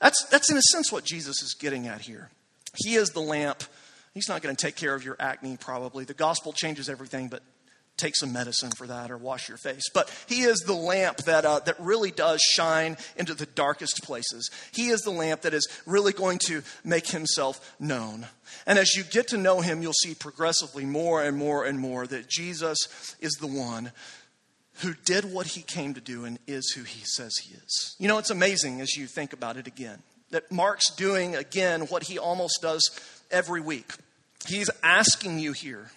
That's, 0.00 0.24
that's 0.26 0.50
in 0.50 0.56
a 0.56 0.62
sense 0.72 0.92
what 0.92 1.04
Jesus 1.04 1.42
is 1.42 1.54
getting 1.54 1.86
at 1.86 2.02
here. 2.02 2.30
He 2.76 2.94
is 2.94 3.10
the 3.10 3.20
lamp. 3.20 3.62
He's 4.14 4.28
not 4.28 4.42
going 4.42 4.54
to 4.54 4.66
take 4.66 4.76
care 4.76 4.94
of 4.94 5.04
your 5.04 5.16
acne, 5.18 5.56
probably. 5.56 6.04
The 6.04 6.14
gospel 6.14 6.52
changes 6.52 6.88
everything, 6.88 7.28
but 7.28 7.42
take 7.96 8.14
some 8.16 8.32
medicine 8.32 8.70
for 8.76 8.86
that 8.86 9.10
or 9.10 9.16
wash 9.16 9.48
your 9.48 9.56
face. 9.56 9.88
But 9.92 10.10
He 10.26 10.42
is 10.42 10.58
the 10.60 10.74
lamp 10.74 11.18
that, 11.18 11.44
uh, 11.44 11.60
that 11.60 11.80
really 11.80 12.10
does 12.10 12.40
shine 12.42 12.96
into 13.16 13.34
the 13.34 13.46
darkest 13.46 14.02
places. 14.02 14.50
He 14.72 14.88
is 14.88 15.00
the 15.00 15.10
lamp 15.10 15.42
that 15.42 15.54
is 15.54 15.68
really 15.86 16.12
going 16.12 16.38
to 16.46 16.62
make 16.84 17.08
Himself 17.08 17.74
known. 17.80 18.26
And 18.66 18.78
as 18.78 18.94
you 18.94 19.02
get 19.02 19.28
to 19.28 19.38
know 19.38 19.60
Him, 19.60 19.82
you'll 19.82 19.92
see 19.94 20.14
progressively 20.14 20.84
more 20.84 21.22
and 21.22 21.36
more 21.36 21.64
and 21.64 21.78
more 21.78 22.06
that 22.06 22.28
Jesus 22.28 23.16
is 23.20 23.32
the 23.40 23.46
one 23.46 23.92
who 24.78 24.94
did 25.04 25.32
what 25.32 25.48
he 25.48 25.62
came 25.62 25.94
to 25.94 26.00
do 26.00 26.24
and 26.24 26.38
is 26.46 26.72
who 26.72 26.82
he 26.82 27.04
says 27.04 27.36
he 27.38 27.54
is. 27.54 27.96
You 27.98 28.08
know, 28.08 28.18
it's 28.18 28.30
amazing 28.30 28.80
as 28.80 28.96
you 28.96 29.06
think 29.06 29.32
about 29.32 29.56
it 29.56 29.66
again 29.66 30.02
that 30.30 30.50
Mark's 30.50 30.90
doing 30.94 31.36
again 31.36 31.82
what 31.82 32.04
he 32.04 32.18
almost 32.18 32.58
does 32.62 32.82
every 33.30 33.60
week. 33.60 33.92
He's 34.46 34.70
asking 34.82 35.38
you 35.38 35.52
here. 35.52 35.90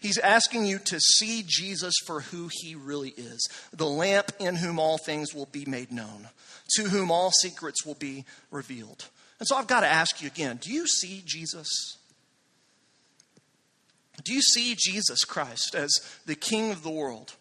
He's 0.00 0.18
asking 0.18 0.66
you 0.66 0.78
to 0.80 0.98
see 1.00 1.44
Jesus 1.46 1.94
for 2.06 2.20
who 2.20 2.48
he 2.50 2.74
really 2.74 3.10
is 3.10 3.48
the 3.72 3.86
lamp 3.86 4.32
in 4.38 4.56
whom 4.56 4.78
all 4.78 4.98
things 4.98 5.34
will 5.34 5.46
be 5.46 5.64
made 5.64 5.92
known, 5.92 6.28
to 6.76 6.84
whom 6.84 7.10
all 7.10 7.30
secrets 7.30 7.86
will 7.86 7.94
be 7.94 8.24
revealed. 8.50 9.06
And 9.38 9.46
so 9.46 9.56
I've 9.56 9.66
got 9.66 9.80
to 9.80 9.88
ask 9.88 10.20
you 10.20 10.26
again 10.26 10.58
do 10.60 10.72
you 10.72 10.86
see 10.86 11.22
Jesus? 11.24 11.98
Do 14.24 14.32
you 14.32 14.42
see 14.42 14.76
Jesus 14.78 15.24
Christ 15.24 15.74
as 15.74 15.90
the 16.26 16.34
King 16.34 16.70
of 16.70 16.82
the 16.82 16.90
world? 16.90 17.34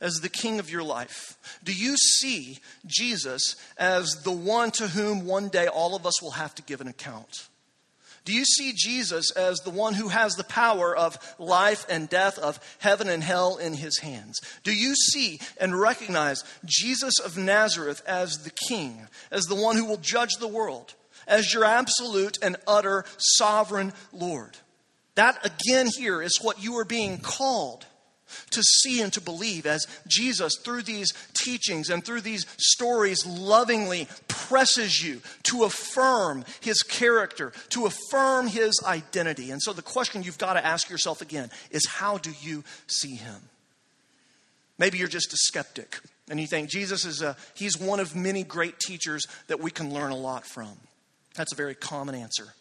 As 0.00 0.14
the 0.14 0.28
king 0.28 0.58
of 0.58 0.70
your 0.70 0.82
life? 0.82 1.36
Do 1.64 1.72
you 1.72 1.96
see 1.96 2.58
Jesus 2.86 3.56
as 3.76 4.10
the 4.24 4.32
one 4.32 4.70
to 4.72 4.88
whom 4.88 5.26
one 5.26 5.48
day 5.48 5.66
all 5.66 5.94
of 5.94 6.06
us 6.06 6.22
will 6.22 6.32
have 6.32 6.54
to 6.56 6.62
give 6.62 6.80
an 6.80 6.88
account? 6.88 7.48
Do 8.28 8.34
you 8.34 8.44
see 8.44 8.74
Jesus 8.76 9.30
as 9.30 9.56
the 9.60 9.70
one 9.70 9.94
who 9.94 10.08
has 10.08 10.34
the 10.34 10.44
power 10.44 10.94
of 10.94 11.16
life 11.38 11.86
and 11.88 12.10
death, 12.10 12.38
of 12.38 12.60
heaven 12.78 13.08
and 13.08 13.24
hell 13.24 13.56
in 13.56 13.72
his 13.72 14.00
hands? 14.00 14.38
Do 14.64 14.74
you 14.74 14.94
see 14.94 15.40
and 15.58 15.80
recognize 15.80 16.44
Jesus 16.66 17.18
of 17.20 17.38
Nazareth 17.38 18.02
as 18.06 18.44
the 18.44 18.50
king, 18.68 19.08
as 19.30 19.44
the 19.44 19.54
one 19.54 19.76
who 19.76 19.86
will 19.86 19.96
judge 19.96 20.34
the 20.38 20.46
world, 20.46 20.92
as 21.26 21.54
your 21.54 21.64
absolute 21.64 22.36
and 22.42 22.58
utter 22.66 23.06
sovereign 23.16 23.94
Lord? 24.12 24.58
That 25.14 25.38
again 25.44 25.86
here 25.86 26.20
is 26.20 26.38
what 26.42 26.62
you 26.62 26.76
are 26.76 26.84
being 26.84 27.20
called 27.20 27.86
to 28.50 28.62
see 28.62 29.00
and 29.00 29.12
to 29.12 29.20
believe 29.20 29.66
as 29.66 29.86
Jesus, 30.06 30.56
through 30.64 30.82
these 30.82 31.12
teachings 31.34 31.90
and 31.90 32.04
through 32.04 32.22
these 32.22 32.46
stories, 32.58 33.26
lovingly 33.26 34.08
presses 34.28 35.02
you 35.02 35.20
to 35.44 35.64
affirm 35.64 36.44
his 36.60 36.82
character, 36.82 37.52
to 37.70 37.86
affirm 37.86 38.46
his 38.48 38.80
identity. 38.84 39.50
And 39.50 39.62
so 39.62 39.72
the 39.72 39.82
question 39.82 40.22
you've 40.22 40.38
got 40.38 40.54
to 40.54 40.64
ask 40.64 40.90
yourself 40.90 41.20
again 41.20 41.50
is 41.70 41.86
how 41.86 42.18
do 42.18 42.32
you 42.40 42.64
see 42.86 43.14
him? 43.14 43.40
Maybe 44.78 44.98
you're 44.98 45.08
just 45.08 45.32
a 45.32 45.36
skeptic 45.36 46.00
and 46.30 46.40
you 46.40 46.46
think 46.46 46.70
Jesus 46.70 47.04
is 47.04 47.22
a, 47.22 47.36
he's 47.54 47.78
one 47.78 48.00
of 48.00 48.14
many 48.14 48.42
great 48.44 48.78
teachers 48.78 49.26
that 49.48 49.60
we 49.60 49.70
can 49.70 49.92
learn 49.92 50.12
a 50.12 50.16
lot 50.16 50.46
from. 50.46 50.70
That's 51.34 51.52
a 51.52 51.56
very 51.56 51.74
common 51.74 52.14
answer. 52.14 52.54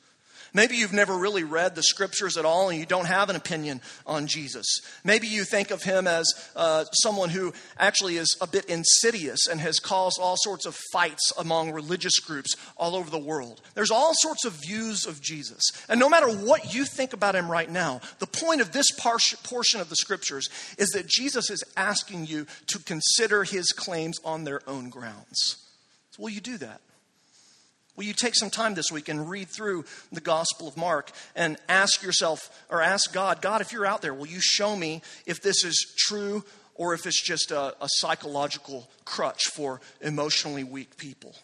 Maybe 0.54 0.76
you've 0.76 0.94
never 0.94 1.16
really 1.16 1.44
read 1.44 1.76
the 1.76 1.84
scriptures 1.84 2.38
at 2.38 2.46
all 2.46 2.70
and 2.70 2.80
you 2.80 2.86
don't 2.86 3.06
have 3.06 3.30
an 3.30 3.36
opinion 3.36 3.82
on 4.06 4.28
Jesus. 4.28 4.66
Maybe 5.04 5.28
you 5.28 5.44
think 5.44 5.72
of 5.72 5.84
him 5.84 6.08
as 6.08 6.26
uh, 6.56 6.86
someone 7.02 7.30
who 7.30 7.54
actually 7.78 8.18
is 8.18 8.36
a 8.42 8.48
bit 8.48 8.66
insidious 8.66 9.48
and 9.48 9.60
has 9.60 9.80
caused 9.80 10.20
all 10.20 10.36
sorts 10.38 10.66
of 10.66 10.78
fights 10.92 11.32
among 11.38 11.72
religious 11.72 12.20
groups 12.20 12.56
all 12.78 12.96
over 12.96 13.10
the 13.10 13.18
world. 13.18 13.62
There's 13.76 13.92
all 13.92 14.14
sorts 14.16 14.46
of 14.46 14.54
views 14.54 15.06
of 15.06 15.22
Jesus. 15.22 15.64
And 15.90 16.00
no 16.00 16.10
matter 16.10 16.30
what 16.30 16.74
you 16.74 16.86
think 16.86 17.14
about 17.14 17.36
him 17.36 17.50
right 17.50 17.70
now, 17.70 18.02
the 18.20 18.28
point 18.28 18.62
of 18.62 18.72
this 18.72 18.92
par- 18.92 19.18
portion 19.44 19.82
of 19.82 19.90
the 19.90 19.96
scriptures 19.96 20.50
is 20.78 20.90
that 20.90 21.08
Jesus 21.08 21.50
is 21.50 21.64
asking 21.76 22.26
you 22.26 22.46
to 22.68 22.80
consider 22.80 23.44
his 23.44 23.72
claims 23.72 24.20
on 24.24 24.44
their 24.44 24.62
own 24.68 24.90
grounds. 24.90 25.58
So, 26.12 26.24
will 26.24 26.30
you 26.30 26.42
do 26.42 26.58
that? 26.58 26.82
Will 27.98 28.06
you 28.06 28.14
take 28.14 28.36
some 28.36 28.52
time 28.52 28.76
this 28.76 28.92
week 28.92 29.10
and 29.10 29.30
read 29.30 29.50
through 29.50 29.84
the 30.12 30.22
Gospel 30.22 30.68
of 30.68 30.78
Mark 30.78 31.12
and 31.36 31.58
ask 31.68 32.04
yourself 32.04 32.64
or 32.70 32.82
ask 32.82 33.12
God, 33.12 33.42
God, 33.42 33.60
if 33.60 33.74
you're 33.74 33.88
out 33.88 34.04
there, 34.04 34.14
will 34.14 34.28
you 34.28 34.40
show 34.40 34.76
me 34.76 35.02
if 35.26 35.42
this 35.42 35.66
is 35.66 35.94
true 35.98 36.46
or 36.76 36.94
if 36.94 37.06
it's 37.06 37.22
just 37.22 37.52
a, 37.52 37.76
a 37.82 37.88
psychological 37.96 38.90
crutch 39.04 39.48
for 39.48 39.82
emotionally 40.00 40.64
weak 40.64 40.96
people. 40.98 41.36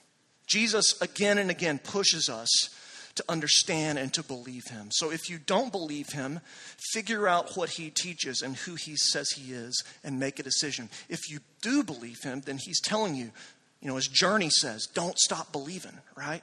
Jesus 0.48 0.94
again 1.02 1.38
and 1.40 1.50
again 1.50 1.80
pushes 1.80 2.30
us 2.30 2.50
to 3.16 3.24
understand 3.30 3.98
and 3.98 4.14
to 4.14 4.24
believe 4.24 4.64
him. 4.70 4.90
So 4.92 5.12
if 5.12 5.30
you 5.30 5.40
don't 5.40 5.72
believe 5.72 6.10
him, 6.10 6.40
figure 6.94 7.28
out 7.28 7.56
what 7.56 7.70
he 7.70 7.90
teaches 7.90 8.42
and 8.42 8.56
who 8.56 8.76
he 8.76 8.96
says 8.96 9.30
he 9.32 9.54
is 9.54 9.84
and 10.04 10.20
make 10.20 10.40
a 10.40 10.44
decision. 10.44 10.90
If 11.10 11.30
you 11.30 11.40
do 11.62 11.84
believe 11.84 12.22
him, 12.24 12.42
then 12.42 12.58
he's 12.58 12.82
telling 12.82 13.16
you, 13.16 13.32
you 13.84 13.90
know, 13.90 13.98
his 13.98 14.08
journey 14.08 14.50
says, 14.50 14.88
don't 14.94 15.20
stop 15.20 15.52
believing, 15.52 16.00
right? 16.16 16.42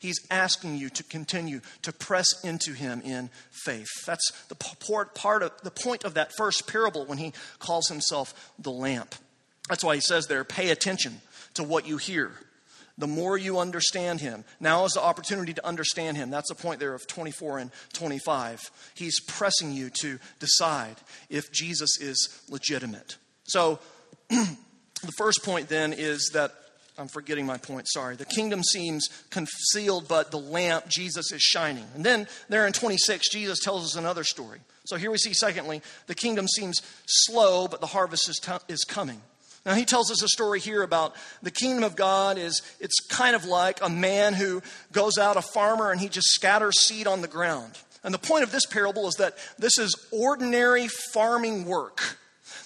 He's 0.00 0.18
asking 0.32 0.76
you 0.76 0.90
to 0.90 1.04
continue 1.04 1.60
to 1.82 1.92
press 1.92 2.26
into 2.42 2.72
him 2.72 3.00
in 3.02 3.30
faith. 3.64 3.86
That's 4.04 4.32
the 4.48 4.56
part 4.56 5.42
of 5.44 5.52
the 5.62 5.70
point 5.70 6.02
of 6.02 6.14
that 6.14 6.32
first 6.36 6.66
parable 6.66 7.06
when 7.06 7.18
he 7.18 7.32
calls 7.60 7.86
himself 7.86 8.52
the 8.58 8.72
lamp. 8.72 9.14
That's 9.68 9.84
why 9.84 9.94
he 9.94 10.00
says 10.00 10.26
there, 10.26 10.42
pay 10.42 10.70
attention 10.70 11.20
to 11.54 11.62
what 11.62 11.86
you 11.86 11.98
hear 11.98 12.32
the 12.98 13.06
more 13.06 13.38
you 13.38 13.58
understand 13.58 14.20
him. 14.20 14.44
Now 14.60 14.84
is 14.84 14.92
the 14.92 15.02
opportunity 15.02 15.54
to 15.54 15.66
understand 15.66 16.16
him. 16.16 16.30
That's 16.30 16.48
the 16.48 16.54
point 16.54 16.78
there 16.78 16.94
of 16.94 17.06
24 17.06 17.58
and 17.58 17.70
25. 17.94 18.70
He's 18.94 19.18
pressing 19.20 19.72
you 19.72 19.90
to 20.00 20.18
decide 20.38 20.96
if 21.30 21.50
Jesus 21.52 21.98
is 22.00 22.42
legitimate. 22.50 23.16
So, 23.44 23.78
the 24.28 25.12
first 25.16 25.42
point 25.42 25.68
then 25.68 25.92
is 25.92 26.30
that 26.34 26.52
I'm 26.98 27.08
forgetting 27.08 27.46
my 27.46 27.56
point, 27.56 27.88
sorry. 27.88 28.16
The 28.16 28.26
kingdom 28.26 28.62
seems 28.62 29.08
concealed, 29.30 30.08
but 30.08 30.30
the 30.30 30.38
lamp, 30.38 30.88
Jesus, 30.88 31.32
is 31.32 31.40
shining. 31.40 31.86
And 31.94 32.04
then 32.04 32.28
there 32.48 32.66
in 32.66 32.72
26, 32.72 33.30
Jesus 33.30 33.60
tells 33.60 33.84
us 33.84 33.96
another 33.96 34.24
story. 34.24 34.60
So 34.84 34.96
here 34.96 35.10
we 35.10 35.18
see, 35.18 35.32
secondly, 35.32 35.80
the 36.06 36.14
kingdom 36.14 36.46
seems 36.48 36.82
slow, 37.06 37.66
but 37.66 37.80
the 37.80 37.86
harvest 37.86 38.28
is, 38.28 38.38
t- 38.38 38.52
is 38.68 38.84
coming. 38.84 39.22
Now 39.64 39.74
he 39.74 39.84
tells 39.84 40.10
us 40.10 40.22
a 40.22 40.28
story 40.28 40.60
here 40.60 40.82
about 40.82 41.14
the 41.42 41.50
kingdom 41.50 41.84
of 41.84 41.94
God 41.94 42.36
is 42.36 42.62
it's 42.80 42.98
kind 43.08 43.36
of 43.36 43.44
like 43.44 43.78
a 43.80 43.88
man 43.88 44.34
who 44.34 44.60
goes 44.90 45.18
out 45.18 45.36
a 45.36 45.42
farmer 45.42 45.92
and 45.92 46.00
he 46.00 46.08
just 46.08 46.28
scatters 46.30 46.80
seed 46.80 47.06
on 47.06 47.20
the 47.20 47.28
ground. 47.28 47.78
And 48.02 48.12
the 48.12 48.18
point 48.18 48.42
of 48.42 48.50
this 48.50 48.66
parable 48.66 49.06
is 49.06 49.14
that 49.14 49.38
this 49.58 49.78
is 49.78 49.94
ordinary 50.10 50.88
farming 51.12 51.64
work. 51.64 52.18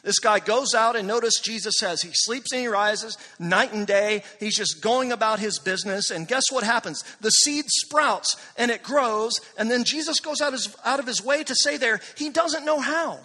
This 0.07 0.19
guy 0.19 0.39
goes 0.39 0.73
out 0.73 0.97
and 0.97 1.07
notice 1.07 1.41
Jesus 1.41 1.75
says 1.79 2.01
he 2.01 2.11
sleeps 2.13 2.53
and 2.53 2.63
he 2.63 2.69
rises 2.69 3.19
night 3.39 3.75
and 3.75 3.87
day. 3.87 4.23
He's 4.41 4.57
just 4.57 4.81
going 4.81 5.11
about 5.11 5.41
his 5.41 5.59
business. 5.59 6.11
And 6.11 6.27
guess 6.27 6.45
what 6.51 6.65
happens? 6.65 7.03
The 7.21 7.31
seed 7.31 7.65
sprouts 7.67 8.37
and 8.57 8.71
it 8.71 8.83
grows. 8.83 9.33
And 9.59 9.69
then 9.71 9.83
Jesus 9.85 10.21
goes 10.21 10.41
out, 10.41 10.53
his, 10.53 10.75
out 10.85 11.01
of 11.01 11.07
his 11.07 11.25
way 11.25 11.43
to 11.43 11.55
say 11.57 11.77
there, 11.77 12.01
he 12.17 12.31
doesn't 12.31 12.65
know 12.65 12.81
how. 12.81 13.19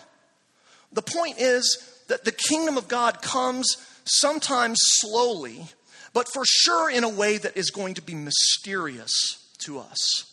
The 0.92 1.04
point 1.04 1.36
is, 1.40 1.88
that 2.12 2.26
the 2.26 2.32
kingdom 2.34 2.78
of 2.78 2.90
God 2.90 3.22
comes 3.22 3.78
sometimes 4.04 4.78
slowly, 4.82 5.64
but 6.14 6.28
for 6.34 6.44
sure 6.46 6.90
in 6.90 7.06
a 7.06 7.10
way 7.10 7.38
that 7.38 7.56
is 7.56 7.72
going 7.72 7.94
to 7.94 8.02
be 8.02 8.14
mysterious 8.14 9.48
to 9.60 9.80
us. 9.80 10.26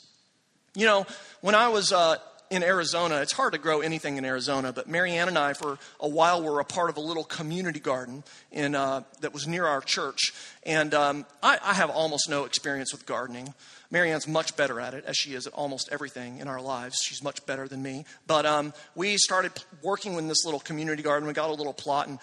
You 0.74 0.86
know, 0.86 1.06
when 1.40 1.54
I 1.54 1.68
was 1.68 1.92
uh, 1.92 2.16
in 2.50 2.62
Arizona, 2.62 3.16
it's 3.16 3.32
hard 3.32 3.52
to 3.52 3.58
grow 3.58 3.80
anything 3.80 4.16
in 4.16 4.24
Arizona, 4.24 4.72
but 4.72 4.88
Marianne 4.88 5.28
and 5.28 5.38
I, 5.38 5.52
for 5.52 5.78
a 6.00 6.08
while, 6.08 6.42
were 6.42 6.60
a 6.60 6.64
part 6.64 6.90
of 6.90 6.96
a 6.96 7.00
little 7.00 7.24
community 7.24 7.80
garden 7.80 8.24
in, 8.50 8.74
uh, 8.74 9.02
that 9.20 9.34
was 9.34 9.46
near 9.46 9.66
our 9.66 9.80
church. 9.80 10.32
And 10.64 10.94
um, 10.94 11.26
I, 11.42 11.58
I 11.62 11.74
have 11.74 11.90
almost 11.90 12.28
no 12.28 12.44
experience 12.44 12.92
with 12.92 13.06
gardening. 13.06 13.52
Marianne's 13.90 14.28
much 14.28 14.56
better 14.56 14.80
at 14.80 14.94
it, 14.94 15.04
as 15.06 15.16
she 15.16 15.34
is 15.34 15.46
at 15.46 15.52
almost 15.52 15.88
everything 15.90 16.38
in 16.38 16.48
our 16.48 16.60
lives. 16.60 16.98
She's 17.02 17.22
much 17.22 17.44
better 17.46 17.68
than 17.68 17.82
me. 17.82 18.04
But 18.26 18.46
um, 18.46 18.72
we 18.94 19.16
started 19.16 19.52
working 19.82 20.14
in 20.14 20.28
this 20.28 20.44
little 20.44 20.60
community 20.60 21.02
garden. 21.02 21.26
We 21.26 21.34
got 21.34 21.50
a 21.50 21.54
little 21.54 21.72
plot, 21.72 22.08
and 22.08 22.18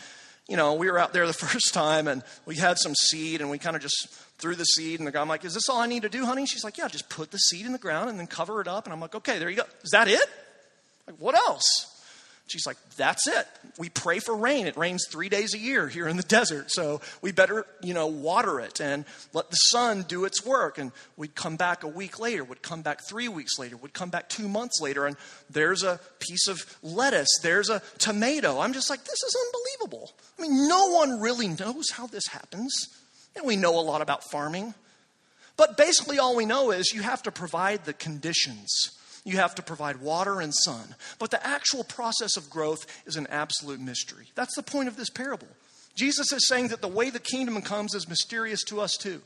you 0.47 0.57
know, 0.57 0.75
we 0.75 0.89
were 0.91 0.99
out 0.99 1.13
there 1.13 1.25
the 1.25 1.33
first 1.47 1.73
time, 1.73 2.07
and 2.07 2.23
we 2.45 2.55
had 2.55 2.77
some 2.77 2.93
seed, 2.95 3.41
and 3.41 3.49
we 3.49 3.57
kind 3.57 3.75
of 3.75 3.81
just 3.81 4.07
threw 4.37 4.55
the 4.55 4.65
seed. 4.65 4.99
And 4.99 5.07
the 5.07 5.11
guy, 5.11 5.21
I'm 5.21 5.27
like, 5.27 5.45
"Is 5.45 5.53
this 5.53 5.69
all 5.69 5.79
I 5.79 5.87
need 5.87 6.03
to 6.03 6.09
do, 6.09 6.25
honey?" 6.25 6.45
She's 6.45 6.63
like, 6.63 6.77
"Yeah, 6.77 6.87
just 6.87 7.09
put 7.09 7.31
the 7.31 7.37
seed 7.37 7.65
in 7.65 7.71
the 7.71 7.77
ground 7.77 8.09
and 8.09 8.19
then 8.19 8.27
cover 8.27 8.61
it 8.61 8.67
up." 8.67 8.85
And 8.85 8.93
I'm 8.93 8.99
like, 8.99 9.15
"Okay, 9.15 9.39
there 9.39 9.49
you 9.49 9.57
go. 9.57 9.63
Is 9.83 9.91
that 9.91 10.07
it? 10.07 10.25
Like, 11.07 11.17
what 11.17 11.35
else?" 11.35 11.91
She's 12.47 12.67
like, 12.67 12.77
that's 12.95 13.27
it. 13.27 13.47
We 13.79 13.89
pray 13.89 14.19
for 14.19 14.35
rain. 14.35 14.67
It 14.67 14.77
rains 14.77 15.07
three 15.09 15.29
days 15.29 15.55
a 15.55 15.57
year 15.57 15.87
here 15.87 16.07
in 16.07 16.15
the 16.15 16.23
desert. 16.23 16.69
So 16.69 17.01
we 17.21 17.31
better, 17.31 17.65
you 17.81 17.95
know, 17.95 18.05
water 18.05 18.59
it 18.59 18.79
and 18.79 19.05
let 19.33 19.49
the 19.49 19.55
sun 19.55 20.03
do 20.07 20.25
its 20.25 20.45
work. 20.45 20.77
And 20.77 20.91
we'd 21.17 21.33
come 21.33 21.55
back 21.55 21.83
a 21.83 21.87
week 21.87 22.19
later, 22.19 22.43
would 22.43 22.61
come 22.61 22.83
back 22.83 22.99
three 23.09 23.27
weeks 23.27 23.57
later, 23.57 23.77
would 23.77 23.93
come 23.93 24.11
back 24.11 24.29
two 24.29 24.47
months 24.47 24.79
later, 24.79 25.07
and 25.07 25.17
there's 25.49 25.81
a 25.81 25.99
piece 26.19 26.47
of 26.47 26.77
lettuce, 26.83 27.29
there's 27.41 27.69
a 27.69 27.81
tomato. 27.97 28.59
I'm 28.59 28.73
just 28.73 28.91
like, 28.91 29.03
this 29.03 29.23
is 29.23 29.35
unbelievable. 29.47 30.13
I 30.37 30.43
mean, 30.43 30.67
no 30.67 30.89
one 30.89 31.19
really 31.19 31.47
knows 31.47 31.89
how 31.93 32.05
this 32.05 32.27
happens. 32.27 32.73
And 33.35 33.45
we 33.45 33.55
know 33.55 33.79
a 33.79 33.81
lot 33.81 34.01
about 34.01 34.23
farming. 34.31 34.73
But 35.57 35.77
basically, 35.77 36.19
all 36.19 36.35
we 36.35 36.45
know 36.45 36.71
is 36.71 36.93
you 36.93 37.01
have 37.01 37.23
to 37.23 37.31
provide 37.31 37.85
the 37.85 37.93
conditions 37.93 38.91
you 39.25 39.37
have 39.37 39.55
to 39.55 39.63
provide 39.63 39.97
water 39.97 40.39
and 40.39 40.53
sun. 40.53 40.95
But 41.19 41.31
the 41.31 41.45
actual 41.45 41.83
process 41.83 42.37
of 42.37 42.49
growth 42.49 42.85
is 43.05 43.17
an 43.17 43.27
absolute 43.27 43.81
mystery. 43.81 44.27
That's 44.35 44.55
the 44.55 44.63
point 44.63 44.87
of 44.87 44.95
this 44.95 45.09
parable. 45.09 45.47
Jesus 45.95 46.31
is 46.31 46.47
saying 46.47 46.69
that 46.69 46.81
the 46.81 46.87
way 46.87 47.09
the 47.09 47.19
kingdom 47.19 47.61
comes 47.61 47.95
is 47.95 48.07
mysterious 48.07 48.63
to 48.65 48.79
us 48.79 48.95
too. 48.95 49.21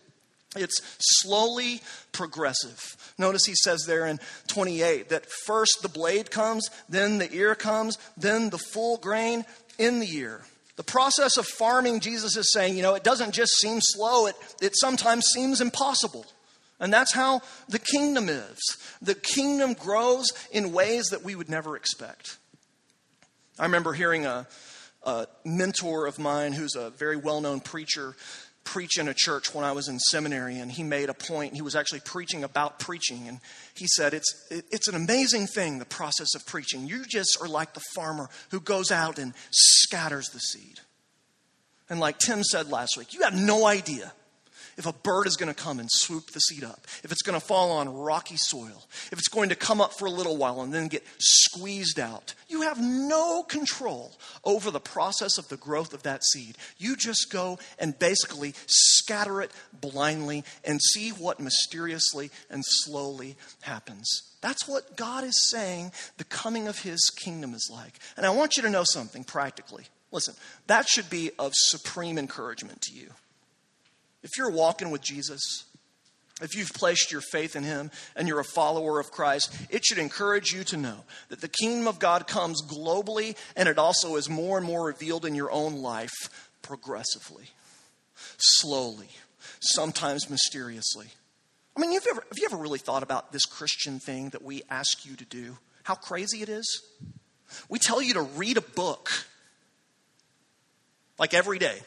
It's 0.55 0.81
slowly 1.21 1.81
progressive. 2.11 3.13
Notice 3.17 3.45
he 3.45 3.53
says 3.55 3.83
there 3.85 4.07
in 4.07 4.19
28 4.47 5.09
that 5.09 5.27
first 5.45 5.79
the 5.81 5.89
blade 5.89 6.31
comes, 6.31 6.67
then 6.87 7.19
the 7.19 7.31
ear 7.33 7.53
comes, 7.53 7.97
then 8.17 8.49
the 8.49 8.57
full 8.57 8.97
grain 8.97 9.45
in 9.77 9.99
the 9.99 10.15
ear. 10.15 10.43
The 10.79 10.83
process 10.85 11.35
of 11.35 11.45
farming, 11.45 11.99
Jesus 11.99 12.37
is 12.37 12.53
saying, 12.53 12.77
you 12.77 12.83
know, 12.83 12.95
it 12.95 13.03
doesn't 13.03 13.33
just 13.33 13.51
seem 13.57 13.79
slow, 13.81 14.27
it, 14.27 14.35
it 14.61 14.71
sometimes 14.77 15.25
seems 15.25 15.59
impossible. 15.59 16.25
And 16.79 16.93
that's 16.93 17.13
how 17.13 17.41
the 17.67 17.79
kingdom 17.79 18.29
is. 18.29 18.57
The 19.01 19.13
kingdom 19.13 19.73
grows 19.73 20.31
in 20.53 20.71
ways 20.71 21.07
that 21.07 21.21
we 21.21 21.35
would 21.35 21.49
never 21.49 21.75
expect. 21.75 22.37
I 23.59 23.63
remember 23.63 23.91
hearing 23.91 24.25
a, 24.25 24.47
a 25.03 25.27
mentor 25.43 26.07
of 26.07 26.17
mine 26.17 26.53
who's 26.53 26.75
a 26.75 26.91
very 26.91 27.17
well 27.17 27.41
known 27.41 27.59
preacher 27.59 28.15
preach 28.63 28.97
in 28.97 29.07
a 29.07 29.13
church 29.13 29.53
when 29.53 29.65
I 29.65 29.71
was 29.71 29.87
in 29.87 29.99
seminary, 29.99 30.59
and 30.59 30.71
he 30.71 30.83
made 30.83 31.09
a 31.09 31.13
point. 31.13 31.55
He 31.55 31.61
was 31.61 31.75
actually 31.75 32.01
preaching 32.01 32.43
about 32.43 32.79
preaching, 32.79 33.27
and 33.27 33.39
he 33.73 33.87
said, 33.87 34.13
It's, 34.13 34.47
it, 34.51 34.65
it's 34.71 34.87
an 34.87 34.95
amazing 34.95 35.47
thing, 35.47 35.79
the 35.79 35.85
process 35.85 36.35
of 36.35 36.45
preaching. 36.45 36.87
You 36.87 37.03
just 37.05 37.37
are 37.41 37.47
like 37.47 37.73
the 37.73 37.83
farmer 37.95 38.29
who 38.51 38.59
goes 38.59 38.91
out 38.91 39.17
and 39.17 39.33
scatters 39.51 40.29
the 40.29 40.39
seed. 40.39 40.79
And 41.89 41.99
like 41.99 42.19
Tim 42.19 42.43
said 42.43 42.69
last 42.69 42.97
week, 42.97 43.13
you 43.13 43.23
have 43.23 43.35
no 43.35 43.65
idea 43.65 44.13
if 44.79 44.85
a 44.85 44.93
bird 44.93 45.27
is 45.27 45.35
going 45.35 45.53
to 45.53 45.63
come 45.63 45.77
and 45.77 45.89
swoop 45.91 46.31
the 46.31 46.39
seed 46.39 46.63
up, 46.63 46.87
if 47.03 47.11
it's 47.11 47.21
going 47.21 47.37
to 47.37 47.45
fall 47.45 47.71
on 47.71 47.93
rocky 47.93 48.37
soil, 48.37 48.87
if 49.11 49.19
it's 49.19 49.27
going 49.27 49.49
to 49.49 49.55
come 49.55 49.81
up 49.81 49.93
for 49.93 50.05
a 50.05 50.11
little 50.11 50.37
while 50.37 50.61
and 50.61 50.73
then 50.73 50.87
get 50.87 51.05
squeezed 51.19 51.99
out. 51.99 52.33
You 52.47 52.61
have 52.61 52.79
no 52.79 53.43
control 53.43 54.13
over 54.45 54.71
the 54.71 54.79
process 54.79 55.37
of 55.37 55.49
the 55.49 55.57
growth 55.57 55.93
of 55.93 56.03
that 56.03 56.23
seed. 56.23 56.57
You 56.77 56.95
just 56.95 57.29
go 57.29 57.59
and 57.77 57.99
basically 57.99 58.53
scatter 58.67 59.41
it 59.41 59.51
blindly 59.73 60.45
and 60.63 60.81
see 60.81 61.09
what 61.09 61.41
mysteriously 61.41 62.31
and 62.49 62.63
slowly 62.65 63.35
happens. 63.61 64.31
That's 64.39 64.65
what 64.65 64.95
God 64.95 65.25
is 65.25 65.49
saying 65.49 65.91
the 66.17 66.23
coming 66.23 66.69
of 66.69 66.79
his 66.79 67.11
kingdom 67.17 67.53
is 67.53 67.69
like. 67.69 67.99
And 68.15 68.25
I 68.25 68.29
want 68.29 68.55
you 68.55 68.63
to 68.63 68.69
know 68.69 68.85
something 68.85 69.25
practically. 69.25 69.83
Listen, 70.13 70.35
that 70.67 70.87
should 70.87 71.09
be 71.09 71.31
of 71.37 71.51
supreme 71.53 72.17
encouragement 72.17 72.81
to 72.83 72.93
you. 72.93 73.09
If 74.23 74.31
you're 74.37 74.51
walking 74.51 74.91
with 74.91 75.01
Jesus, 75.01 75.65
if 76.41 76.55
you've 76.55 76.73
placed 76.73 77.11
your 77.11 77.21
faith 77.21 77.55
in 77.55 77.63
Him 77.63 77.91
and 78.15 78.27
you're 78.27 78.39
a 78.39 78.45
follower 78.45 78.99
of 78.99 79.11
Christ, 79.11 79.53
it 79.69 79.85
should 79.85 79.97
encourage 79.97 80.51
you 80.51 80.63
to 80.65 80.77
know 80.77 81.03
that 81.29 81.41
the 81.41 81.47
kingdom 81.47 81.87
of 81.87 81.99
God 81.99 82.27
comes 82.27 82.61
globally 82.61 83.35
and 83.55 83.67
it 83.67 83.77
also 83.77 84.15
is 84.15 84.29
more 84.29 84.57
and 84.57 84.65
more 84.65 84.85
revealed 84.85 85.25
in 85.25 85.35
your 85.35 85.51
own 85.51 85.81
life 85.81 86.13
progressively, 86.61 87.45
slowly, 88.37 89.09
sometimes 89.59 90.29
mysteriously. 90.29 91.07
I 91.75 91.81
mean, 91.81 91.93
have 91.93 92.03
you, 92.05 92.11
ever, 92.11 92.23
have 92.27 92.37
you 92.37 92.45
ever 92.45 92.57
really 92.57 92.79
thought 92.79 93.03
about 93.03 93.31
this 93.31 93.45
Christian 93.45 93.99
thing 93.99 94.29
that 94.29 94.43
we 94.43 94.63
ask 94.69 95.05
you 95.05 95.15
to 95.15 95.25
do? 95.25 95.57
How 95.83 95.95
crazy 95.95 96.41
it 96.41 96.49
is? 96.49 96.83
We 97.69 97.79
tell 97.79 98.01
you 98.01 98.13
to 98.15 98.21
read 98.21 98.57
a 98.57 98.61
book 98.61 99.09
like 101.17 101.33
every 101.33 101.59
day. 101.59 101.79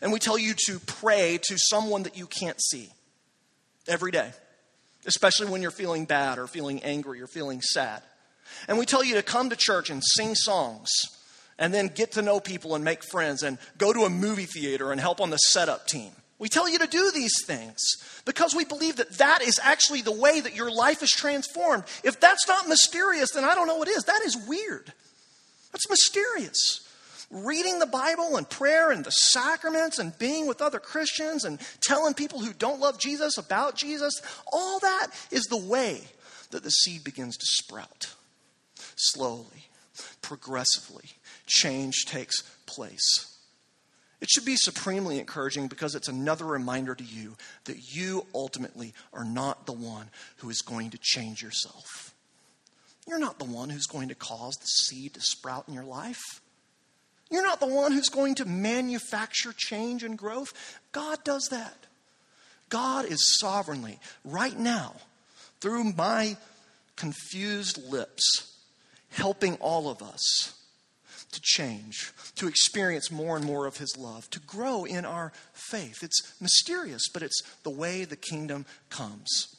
And 0.00 0.12
we 0.12 0.18
tell 0.18 0.38
you 0.38 0.54
to 0.66 0.78
pray 0.80 1.38
to 1.42 1.56
someone 1.58 2.04
that 2.04 2.16
you 2.16 2.26
can't 2.26 2.60
see 2.60 2.90
every 3.88 4.10
day, 4.10 4.32
especially 5.06 5.48
when 5.48 5.62
you're 5.62 5.70
feeling 5.70 6.04
bad 6.04 6.38
or 6.38 6.46
feeling 6.46 6.82
angry 6.82 7.20
or 7.20 7.26
feeling 7.26 7.60
sad. 7.60 8.02
And 8.68 8.78
we 8.78 8.86
tell 8.86 9.04
you 9.04 9.14
to 9.14 9.22
come 9.22 9.50
to 9.50 9.56
church 9.56 9.90
and 9.90 10.02
sing 10.02 10.34
songs 10.34 10.88
and 11.58 11.72
then 11.72 11.88
get 11.88 12.12
to 12.12 12.22
know 12.22 12.40
people 12.40 12.74
and 12.74 12.84
make 12.84 13.02
friends 13.02 13.42
and 13.42 13.58
go 13.78 13.92
to 13.92 14.00
a 14.00 14.10
movie 14.10 14.44
theater 14.44 14.92
and 14.92 15.00
help 15.00 15.20
on 15.20 15.30
the 15.30 15.36
setup 15.36 15.86
team. 15.86 16.12
We 16.38 16.48
tell 16.48 16.68
you 16.68 16.78
to 16.78 16.86
do 16.86 17.10
these 17.14 17.44
things 17.46 17.80
because 18.26 18.54
we 18.54 18.66
believe 18.66 18.96
that 18.96 19.18
that 19.18 19.40
is 19.42 19.58
actually 19.62 20.02
the 20.02 20.12
way 20.12 20.40
that 20.40 20.54
your 20.54 20.70
life 20.70 21.02
is 21.02 21.10
transformed. 21.10 21.84
If 22.04 22.20
that's 22.20 22.46
not 22.46 22.68
mysterious, 22.68 23.30
then 23.32 23.44
I 23.44 23.54
don't 23.54 23.66
know 23.66 23.76
what 23.76 23.88
is. 23.88 24.04
That 24.04 24.20
is 24.22 24.36
weird. 24.46 24.92
That's 25.72 25.88
mysterious. 25.88 26.85
Reading 27.30 27.80
the 27.80 27.86
Bible 27.86 28.36
and 28.36 28.48
prayer 28.48 28.92
and 28.92 29.04
the 29.04 29.10
sacraments 29.10 29.98
and 29.98 30.16
being 30.18 30.46
with 30.46 30.62
other 30.62 30.78
Christians 30.78 31.44
and 31.44 31.60
telling 31.80 32.14
people 32.14 32.40
who 32.40 32.52
don't 32.52 32.80
love 32.80 32.98
Jesus 32.98 33.36
about 33.36 33.76
Jesus, 33.76 34.22
all 34.52 34.78
that 34.78 35.08
is 35.30 35.44
the 35.44 35.56
way 35.56 36.02
that 36.50 36.62
the 36.62 36.70
seed 36.70 37.02
begins 37.02 37.36
to 37.36 37.46
sprout. 37.46 38.14
Slowly, 38.94 39.66
progressively, 40.22 41.10
change 41.46 42.04
takes 42.06 42.42
place. 42.66 43.36
It 44.20 44.30
should 44.30 44.44
be 44.44 44.56
supremely 44.56 45.18
encouraging 45.18 45.68
because 45.68 45.94
it's 45.94 46.08
another 46.08 46.46
reminder 46.46 46.94
to 46.94 47.04
you 47.04 47.36
that 47.64 47.94
you 47.94 48.26
ultimately 48.34 48.94
are 49.12 49.24
not 49.24 49.66
the 49.66 49.72
one 49.72 50.10
who 50.36 50.48
is 50.48 50.62
going 50.62 50.90
to 50.90 50.98
change 50.98 51.42
yourself. 51.42 52.14
You're 53.06 53.18
not 53.18 53.38
the 53.38 53.44
one 53.44 53.68
who's 53.70 53.86
going 53.86 54.08
to 54.08 54.14
cause 54.14 54.54
the 54.56 54.66
seed 54.66 55.14
to 55.14 55.20
sprout 55.20 55.68
in 55.68 55.74
your 55.74 55.84
life. 55.84 56.40
You're 57.30 57.42
not 57.42 57.60
the 57.60 57.66
one 57.66 57.92
who's 57.92 58.08
going 58.08 58.36
to 58.36 58.44
manufacture 58.44 59.52
change 59.56 60.04
and 60.04 60.16
growth. 60.16 60.80
God 60.92 61.24
does 61.24 61.48
that. 61.50 61.76
God 62.68 63.04
is 63.06 63.38
sovereignly, 63.38 63.98
right 64.24 64.58
now, 64.58 64.94
through 65.60 65.92
my 65.92 66.36
confused 66.96 67.82
lips, 67.90 68.56
helping 69.10 69.54
all 69.56 69.88
of 69.88 70.02
us 70.02 70.54
to 71.32 71.40
change, 71.42 72.12
to 72.36 72.48
experience 72.48 73.10
more 73.10 73.36
and 73.36 73.44
more 73.44 73.66
of 73.66 73.76
His 73.76 73.96
love, 73.96 74.28
to 74.30 74.40
grow 74.40 74.84
in 74.84 75.04
our 75.04 75.32
faith. 75.52 76.02
It's 76.02 76.34
mysterious, 76.40 77.08
but 77.12 77.22
it's 77.22 77.42
the 77.62 77.70
way 77.70 78.04
the 78.04 78.16
kingdom 78.16 78.66
comes. 78.90 79.55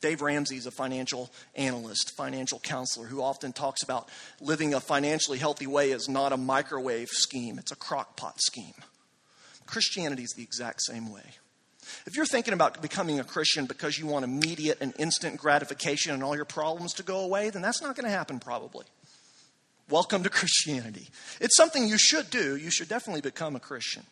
Dave 0.00 0.22
Ramsey 0.22 0.56
is 0.56 0.66
a 0.66 0.70
financial 0.70 1.30
analyst, 1.54 2.12
financial 2.16 2.60
counselor, 2.60 3.06
who 3.06 3.22
often 3.22 3.52
talks 3.52 3.82
about 3.82 4.08
living 4.40 4.74
a 4.74 4.80
financially 4.80 5.38
healthy 5.38 5.66
way 5.66 5.90
is 5.90 6.08
not 6.08 6.32
a 6.32 6.36
microwave 6.36 7.08
scheme, 7.08 7.58
it's 7.58 7.72
a 7.72 7.76
crock 7.76 8.16
pot 8.16 8.40
scheme. 8.40 8.74
Christianity 9.66 10.22
is 10.22 10.34
the 10.36 10.42
exact 10.42 10.82
same 10.82 11.12
way. 11.12 11.34
If 12.06 12.16
you're 12.16 12.26
thinking 12.26 12.54
about 12.54 12.80
becoming 12.80 13.18
a 13.18 13.24
Christian 13.24 13.66
because 13.66 13.98
you 13.98 14.06
want 14.06 14.24
immediate 14.24 14.78
and 14.80 14.94
instant 14.98 15.38
gratification 15.38 16.12
and 16.12 16.22
all 16.22 16.36
your 16.36 16.44
problems 16.44 16.92
to 16.94 17.02
go 17.02 17.20
away, 17.20 17.50
then 17.50 17.62
that's 17.62 17.82
not 17.82 17.96
going 17.96 18.04
to 18.04 18.10
happen 18.10 18.40
probably. 18.40 18.86
Welcome 19.90 20.22
to 20.22 20.30
Christianity. 20.30 21.08
It's 21.40 21.56
something 21.56 21.88
you 21.88 21.98
should 21.98 22.30
do. 22.30 22.56
You 22.56 22.70
should 22.70 22.88
definitely 22.88 23.22
become 23.22 23.56
a 23.56 23.60
Christian. 23.60 24.04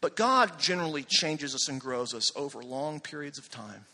But 0.00 0.14
God 0.14 0.58
generally 0.58 1.04
changes 1.04 1.54
us 1.54 1.68
and 1.68 1.80
grows 1.80 2.12
us 2.12 2.34
over 2.36 2.62
long 2.62 3.00
periods 3.00 3.38
of 3.38 3.50
time. 3.50 3.86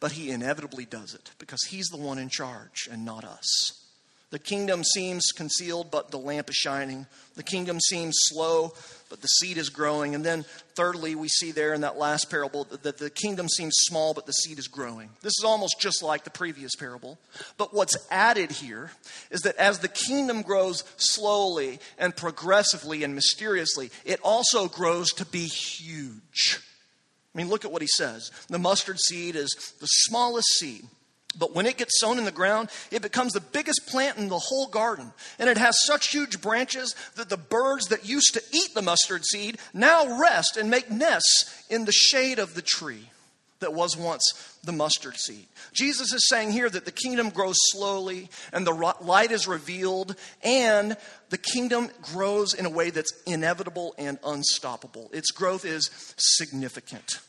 But 0.00 0.12
he 0.12 0.30
inevitably 0.30 0.84
does 0.84 1.14
it 1.14 1.30
because 1.38 1.62
he's 1.64 1.88
the 1.88 1.96
one 1.96 2.18
in 2.18 2.28
charge 2.28 2.88
and 2.90 3.04
not 3.04 3.24
us. 3.24 3.86
The 4.30 4.38
kingdom 4.40 4.82
seems 4.82 5.24
concealed, 5.36 5.92
but 5.92 6.10
the 6.10 6.18
lamp 6.18 6.50
is 6.50 6.56
shining. 6.56 7.06
The 7.36 7.44
kingdom 7.44 7.78
seems 7.78 8.16
slow, 8.18 8.74
but 9.08 9.20
the 9.22 9.28
seed 9.28 9.56
is 9.56 9.68
growing. 9.68 10.16
And 10.16 10.24
then, 10.26 10.44
thirdly, 10.74 11.14
we 11.14 11.28
see 11.28 11.52
there 11.52 11.72
in 11.72 11.82
that 11.82 11.96
last 11.96 12.28
parable 12.28 12.64
that 12.64 12.98
the 12.98 13.08
kingdom 13.08 13.48
seems 13.48 13.74
small, 13.76 14.14
but 14.14 14.26
the 14.26 14.32
seed 14.32 14.58
is 14.58 14.66
growing. 14.66 15.10
This 15.22 15.38
is 15.38 15.44
almost 15.46 15.80
just 15.80 16.02
like 16.02 16.24
the 16.24 16.30
previous 16.30 16.74
parable. 16.74 17.18
But 17.56 17.72
what's 17.72 17.96
added 18.10 18.50
here 18.50 18.90
is 19.30 19.42
that 19.42 19.56
as 19.56 19.78
the 19.78 19.88
kingdom 19.88 20.42
grows 20.42 20.82
slowly 20.96 21.78
and 21.96 22.16
progressively 22.16 23.04
and 23.04 23.14
mysteriously, 23.14 23.90
it 24.04 24.18
also 24.24 24.66
grows 24.66 25.12
to 25.12 25.24
be 25.24 25.46
huge. 25.46 26.60
I 27.36 27.38
mean, 27.38 27.50
look 27.50 27.66
at 27.66 27.70
what 27.72 27.82
he 27.82 27.88
says. 27.88 28.30
The 28.48 28.58
mustard 28.58 28.98
seed 28.98 29.36
is 29.36 29.54
the 29.78 29.86
smallest 29.86 30.48
seed. 30.54 30.86
But 31.38 31.54
when 31.54 31.66
it 31.66 31.76
gets 31.76 32.00
sown 32.00 32.16
in 32.16 32.24
the 32.24 32.30
ground, 32.30 32.70
it 32.90 33.02
becomes 33.02 33.34
the 33.34 33.42
biggest 33.42 33.86
plant 33.86 34.16
in 34.16 34.30
the 34.30 34.38
whole 34.38 34.68
garden. 34.68 35.12
And 35.38 35.50
it 35.50 35.58
has 35.58 35.84
such 35.84 36.08
huge 36.08 36.40
branches 36.40 36.94
that 37.16 37.28
the 37.28 37.36
birds 37.36 37.88
that 37.88 38.08
used 38.08 38.32
to 38.32 38.42
eat 38.52 38.72
the 38.74 38.80
mustard 38.80 39.26
seed 39.26 39.58
now 39.74 40.18
rest 40.18 40.56
and 40.56 40.70
make 40.70 40.90
nests 40.90 41.62
in 41.68 41.84
the 41.84 41.92
shade 41.92 42.38
of 42.38 42.54
the 42.54 42.62
tree 42.62 43.10
that 43.60 43.74
was 43.74 43.98
once 43.98 44.58
the 44.64 44.72
mustard 44.72 45.16
seed. 45.16 45.46
Jesus 45.74 46.14
is 46.14 46.26
saying 46.28 46.52
here 46.52 46.70
that 46.70 46.86
the 46.86 46.92
kingdom 46.92 47.28
grows 47.28 47.56
slowly 47.70 48.30
and 48.52 48.66
the 48.66 48.94
light 49.00 49.30
is 49.30 49.46
revealed 49.46 50.16
and 50.42 50.96
the 51.28 51.38
kingdom 51.38 51.90
grows 52.02 52.54
in 52.54 52.64
a 52.64 52.70
way 52.70 52.88
that's 52.88 53.12
inevitable 53.26 53.94
and 53.98 54.18
unstoppable. 54.24 55.10
Its 55.12 55.30
growth 55.30 55.66
is 55.66 55.90
significant. 56.16 57.20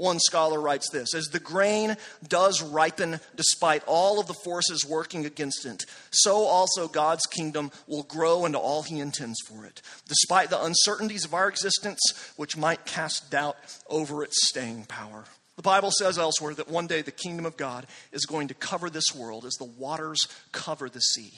One 0.00 0.18
scholar 0.18 0.58
writes 0.58 0.88
this 0.88 1.12
As 1.12 1.26
the 1.26 1.38
grain 1.38 1.94
does 2.26 2.62
ripen 2.62 3.20
despite 3.36 3.84
all 3.86 4.18
of 4.18 4.28
the 4.28 4.32
forces 4.32 4.82
working 4.82 5.26
against 5.26 5.66
it, 5.66 5.84
so 6.10 6.36
also 6.46 6.88
God's 6.88 7.26
kingdom 7.26 7.70
will 7.86 8.04
grow 8.04 8.46
into 8.46 8.58
all 8.58 8.82
he 8.82 8.98
intends 8.98 9.38
for 9.46 9.66
it, 9.66 9.82
despite 10.08 10.48
the 10.48 10.64
uncertainties 10.64 11.26
of 11.26 11.34
our 11.34 11.50
existence, 11.50 12.00
which 12.36 12.56
might 12.56 12.86
cast 12.86 13.30
doubt 13.30 13.56
over 13.90 14.24
its 14.24 14.48
staying 14.48 14.86
power. 14.86 15.24
The 15.56 15.62
Bible 15.62 15.90
says 15.90 16.18
elsewhere 16.18 16.54
that 16.54 16.70
one 16.70 16.86
day 16.86 17.02
the 17.02 17.10
kingdom 17.10 17.44
of 17.44 17.58
God 17.58 17.86
is 18.10 18.24
going 18.24 18.48
to 18.48 18.54
cover 18.54 18.88
this 18.88 19.14
world 19.14 19.44
as 19.44 19.56
the 19.56 19.66
waters 19.66 20.26
cover 20.50 20.88
the 20.88 21.02
sea. 21.02 21.34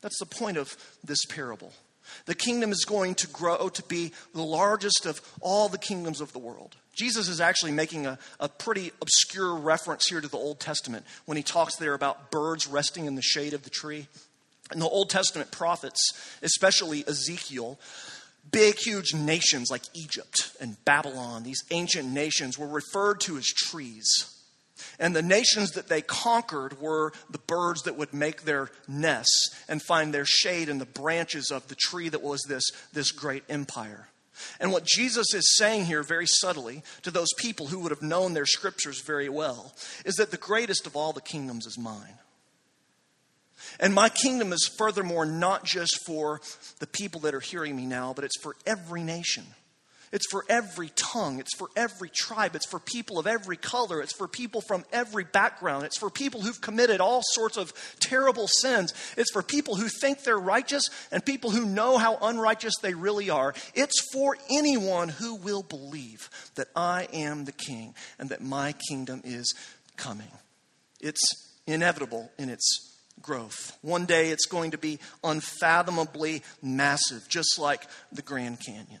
That's 0.00 0.18
the 0.18 0.24
point 0.24 0.56
of 0.56 0.74
this 1.04 1.26
parable. 1.26 1.74
The 2.24 2.34
kingdom 2.34 2.72
is 2.72 2.86
going 2.86 3.14
to 3.16 3.26
grow 3.26 3.68
to 3.68 3.82
be 3.82 4.12
the 4.32 4.42
largest 4.42 5.04
of 5.04 5.20
all 5.42 5.68
the 5.68 5.76
kingdoms 5.76 6.22
of 6.22 6.32
the 6.32 6.38
world. 6.38 6.76
Jesus 6.94 7.28
is 7.28 7.40
actually 7.40 7.72
making 7.72 8.06
a, 8.06 8.18
a 8.38 8.48
pretty 8.48 8.92
obscure 9.00 9.54
reference 9.54 10.06
here 10.06 10.20
to 10.20 10.28
the 10.28 10.36
Old 10.36 10.60
Testament 10.60 11.06
when 11.24 11.36
he 11.36 11.42
talks 11.42 11.76
there 11.76 11.94
about 11.94 12.30
birds 12.30 12.66
resting 12.66 13.06
in 13.06 13.14
the 13.14 13.22
shade 13.22 13.54
of 13.54 13.62
the 13.62 13.70
tree. 13.70 14.08
And 14.70 14.80
the 14.80 14.88
Old 14.88 15.10
Testament 15.10 15.50
prophets, 15.50 16.00
especially 16.42 17.04
Ezekiel, 17.06 17.78
big, 18.50 18.76
huge 18.78 19.14
nations 19.14 19.70
like 19.70 19.82
Egypt 19.94 20.52
and 20.60 20.82
Babylon, 20.84 21.42
these 21.42 21.62
ancient 21.70 22.10
nations, 22.10 22.58
were 22.58 22.68
referred 22.68 23.20
to 23.20 23.36
as 23.36 23.46
trees. 23.46 24.06
And 24.98 25.14
the 25.14 25.22
nations 25.22 25.72
that 25.72 25.88
they 25.88 26.02
conquered 26.02 26.80
were 26.80 27.12
the 27.30 27.38
birds 27.38 27.82
that 27.82 27.96
would 27.96 28.12
make 28.12 28.42
their 28.42 28.70
nests 28.88 29.54
and 29.68 29.82
find 29.82 30.12
their 30.12 30.24
shade 30.24 30.68
in 30.68 30.78
the 30.78 30.86
branches 30.86 31.50
of 31.50 31.68
the 31.68 31.76
tree 31.76 32.08
that 32.08 32.22
was 32.22 32.42
this, 32.48 32.64
this 32.92 33.12
great 33.12 33.44
empire. 33.48 34.08
And 34.60 34.72
what 34.72 34.84
Jesus 34.84 35.34
is 35.34 35.56
saying 35.56 35.86
here, 35.86 36.02
very 36.02 36.26
subtly, 36.26 36.82
to 37.02 37.10
those 37.10 37.32
people 37.36 37.66
who 37.66 37.80
would 37.80 37.90
have 37.90 38.02
known 38.02 38.34
their 38.34 38.46
scriptures 38.46 39.02
very 39.02 39.28
well, 39.28 39.74
is 40.04 40.14
that 40.16 40.30
the 40.30 40.36
greatest 40.36 40.86
of 40.86 40.96
all 40.96 41.12
the 41.12 41.20
kingdoms 41.20 41.66
is 41.66 41.78
mine. 41.78 42.18
And 43.78 43.94
my 43.94 44.08
kingdom 44.08 44.52
is 44.52 44.70
furthermore 44.78 45.26
not 45.26 45.64
just 45.64 45.98
for 46.06 46.40
the 46.78 46.86
people 46.86 47.20
that 47.22 47.34
are 47.34 47.40
hearing 47.40 47.76
me 47.76 47.86
now, 47.86 48.12
but 48.12 48.24
it's 48.24 48.40
for 48.40 48.56
every 48.66 49.02
nation. 49.02 49.44
It's 50.12 50.30
for 50.30 50.44
every 50.48 50.90
tongue. 50.94 51.40
It's 51.40 51.56
for 51.56 51.68
every 51.74 52.10
tribe. 52.10 52.54
It's 52.54 52.66
for 52.66 52.78
people 52.78 53.18
of 53.18 53.26
every 53.26 53.56
color. 53.56 54.02
It's 54.02 54.14
for 54.14 54.28
people 54.28 54.60
from 54.60 54.84
every 54.92 55.24
background. 55.24 55.86
It's 55.86 55.98
for 55.98 56.10
people 56.10 56.42
who've 56.42 56.60
committed 56.60 57.00
all 57.00 57.22
sorts 57.32 57.56
of 57.56 57.72
terrible 57.98 58.46
sins. 58.46 58.92
It's 59.16 59.32
for 59.32 59.42
people 59.42 59.76
who 59.76 59.88
think 59.88 60.22
they're 60.22 60.38
righteous 60.38 60.84
and 61.10 61.24
people 61.24 61.50
who 61.50 61.64
know 61.64 61.96
how 61.96 62.18
unrighteous 62.20 62.74
they 62.82 62.92
really 62.92 63.30
are. 63.30 63.54
It's 63.74 64.00
for 64.12 64.36
anyone 64.50 65.08
who 65.08 65.36
will 65.36 65.62
believe 65.62 66.28
that 66.56 66.68
I 66.76 67.08
am 67.12 67.46
the 67.46 67.52
king 67.52 67.94
and 68.18 68.28
that 68.28 68.42
my 68.42 68.74
kingdom 68.90 69.22
is 69.24 69.54
coming. 69.96 70.30
It's 71.00 71.22
inevitable 71.66 72.30
in 72.38 72.50
its 72.50 72.98
growth. 73.22 73.78
One 73.80 74.04
day 74.04 74.28
it's 74.28 74.46
going 74.46 74.72
to 74.72 74.78
be 74.78 74.98
unfathomably 75.24 76.42
massive, 76.60 77.28
just 77.30 77.58
like 77.58 77.86
the 78.12 78.22
Grand 78.22 78.60
Canyon. 78.60 79.00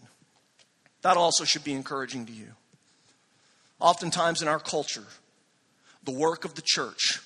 That 1.02 1.16
also 1.16 1.44
should 1.44 1.64
be 1.64 1.72
encouraging 1.72 2.26
to 2.26 2.32
you. 2.32 2.48
Oftentimes 3.80 4.40
in 4.40 4.48
our 4.48 4.60
culture, 4.60 5.04
the 6.04 6.12
work 6.12 6.44
of 6.44 6.54
the 6.54 6.62
church, 6.64 7.20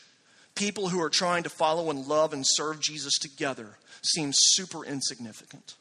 people 0.54 0.88
who 0.88 1.00
are 1.00 1.10
trying 1.10 1.42
to 1.42 1.50
follow 1.50 1.90
and 1.90 2.06
love 2.06 2.32
and 2.32 2.44
serve 2.46 2.80
Jesus 2.80 3.18
together 3.18 3.76
seems 4.02 4.36
super 4.38 4.84
insignificant. 4.84 5.74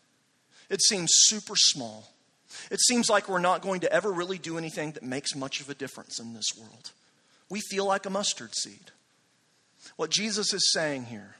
It 0.69 0.81
seems 0.81 1.09
super 1.13 1.55
small. 1.55 2.11
It 2.69 2.79
seems 2.81 3.09
like 3.09 3.29
we're 3.29 3.39
not 3.39 3.61
going 3.61 3.81
to 3.81 3.91
ever 3.91 4.11
really 4.11 4.37
do 4.37 4.57
anything 4.57 4.91
that 4.91 5.03
makes 5.03 5.35
much 5.35 5.61
of 5.61 5.69
a 5.69 5.75
difference 5.75 6.19
in 6.19 6.33
this 6.33 6.49
world. 6.57 6.91
We 7.49 7.61
feel 7.61 7.85
like 7.85 8.05
a 8.05 8.09
mustard 8.09 8.55
seed. 8.55 8.91
What 9.95 10.09
Jesus 10.09 10.53
is 10.53 10.73
saying 10.73 11.05
here 11.05 11.35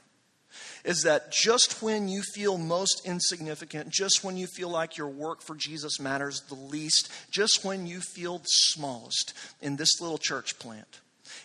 is 0.86 1.02
that 1.02 1.32
just 1.32 1.82
when 1.82 2.08
you 2.08 2.22
feel 2.22 2.56
most 2.56 3.02
insignificant, 3.04 3.90
just 3.90 4.22
when 4.22 4.36
you 4.36 4.46
feel 4.46 4.68
like 4.68 4.96
your 4.96 5.08
work 5.08 5.42
for 5.42 5.56
Jesus 5.56 5.98
matters 5.98 6.42
the 6.42 6.54
least, 6.54 7.10
just 7.28 7.64
when 7.64 7.88
you 7.88 8.00
feel 8.00 8.38
the 8.38 8.44
smallest 8.46 9.34
in 9.60 9.76
this 9.76 10.00
little 10.00 10.16
church 10.16 10.60
plant, 10.60 11.00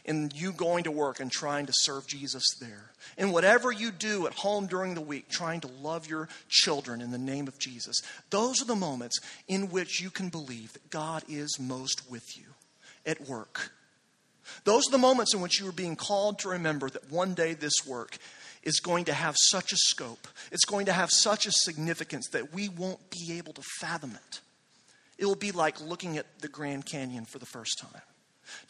in 0.05 0.31
you 0.35 0.51
going 0.51 0.83
to 0.83 0.91
work 0.91 1.19
and 1.19 1.31
trying 1.31 1.65
to 1.65 1.73
serve 1.75 2.05
Jesus 2.05 2.43
there, 2.61 2.91
in 3.17 3.31
whatever 3.31 3.71
you 3.71 3.89
do 3.89 4.27
at 4.27 4.33
home 4.33 4.67
during 4.67 4.93
the 4.93 5.01
week, 5.01 5.27
trying 5.27 5.59
to 5.61 5.67
love 5.81 6.07
your 6.07 6.29
children 6.47 7.01
in 7.01 7.09
the 7.09 7.17
name 7.17 7.47
of 7.47 7.57
Jesus, 7.57 7.99
those 8.29 8.61
are 8.61 8.65
the 8.65 8.75
moments 8.75 9.19
in 9.47 9.71
which 9.71 9.99
you 9.99 10.11
can 10.11 10.29
believe 10.29 10.71
that 10.73 10.91
God 10.91 11.23
is 11.27 11.57
most 11.59 12.11
with 12.11 12.37
you 12.37 12.45
at 13.07 13.27
work. 13.27 13.71
Those 14.65 14.87
are 14.87 14.91
the 14.91 14.97
moments 14.99 15.33
in 15.33 15.41
which 15.41 15.59
you 15.59 15.67
are 15.67 15.73
being 15.73 15.95
called 15.95 16.39
to 16.39 16.49
remember 16.49 16.91
that 16.91 17.11
one 17.11 17.33
day 17.33 17.55
this 17.55 17.85
work 17.87 18.17
is 18.63 18.79
going 18.79 19.05
to 19.05 19.13
have 19.13 19.35
such 19.37 19.71
a 19.71 19.77
scope, 19.77 20.27
it's 20.51 20.65
going 20.65 20.85
to 20.85 20.93
have 20.93 21.09
such 21.11 21.45
a 21.45 21.51
significance 21.51 22.27
that 22.29 22.53
we 22.53 22.69
won't 22.69 23.09
be 23.09 23.37
able 23.37 23.53
to 23.53 23.61
fathom 23.79 24.11
it. 24.11 24.41
It 25.17 25.25
will 25.25 25.35
be 25.35 25.51
like 25.51 25.79
looking 25.81 26.17
at 26.17 26.25
the 26.41 26.47
Grand 26.47 26.85
Canyon 26.85 27.25
for 27.25 27.39
the 27.39 27.45
first 27.45 27.79
time. 27.79 28.01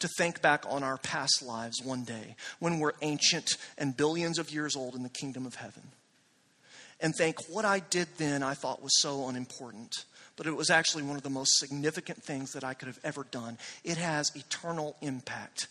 To 0.00 0.08
think 0.18 0.42
back 0.42 0.64
on 0.68 0.82
our 0.82 0.98
past 0.98 1.42
lives 1.42 1.82
one 1.82 2.04
day 2.04 2.36
when 2.60 2.78
we're 2.78 2.92
ancient 3.00 3.56
and 3.78 3.96
billions 3.96 4.38
of 4.38 4.50
years 4.50 4.76
old 4.76 4.94
in 4.94 5.02
the 5.02 5.08
kingdom 5.08 5.46
of 5.46 5.56
heaven. 5.56 5.82
And 7.00 7.14
think 7.16 7.36
what 7.48 7.64
I 7.64 7.80
did 7.80 8.06
then 8.16 8.42
I 8.42 8.54
thought 8.54 8.82
was 8.82 9.00
so 9.00 9.28
unimportant, 9.28 10.04
but 10.36 10.46
it 10.46 10.56
was 10.56 10.70
actually 10.70 11.02
one 11.02 11.16
of 11.16 11.22
the 11.22 11.30
most 11.30 11.58
significant 11.58 12.22
things 12.22 12.52
that 12.52 12.62
I 12.62 12.74
could 12.74 12.86
have 12.86 13.00
ever 13.02 13.24
done. 13.24 13.58
It 13.82 13.96
has 13.96 14.30
eternal 14.36 14.96
impact. 15.00 15.66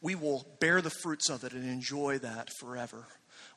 We 0.00 0.14
will 0.14 0.46
bear 0.60 0.80
the 0.80 0.90
fruits 0.90 1.28
of 1.28 1.44
it 1.44 1.52
and 1.52 1.68
enjoy 1.68 2.18
that 2.18 2.48
forever 2.58 3.04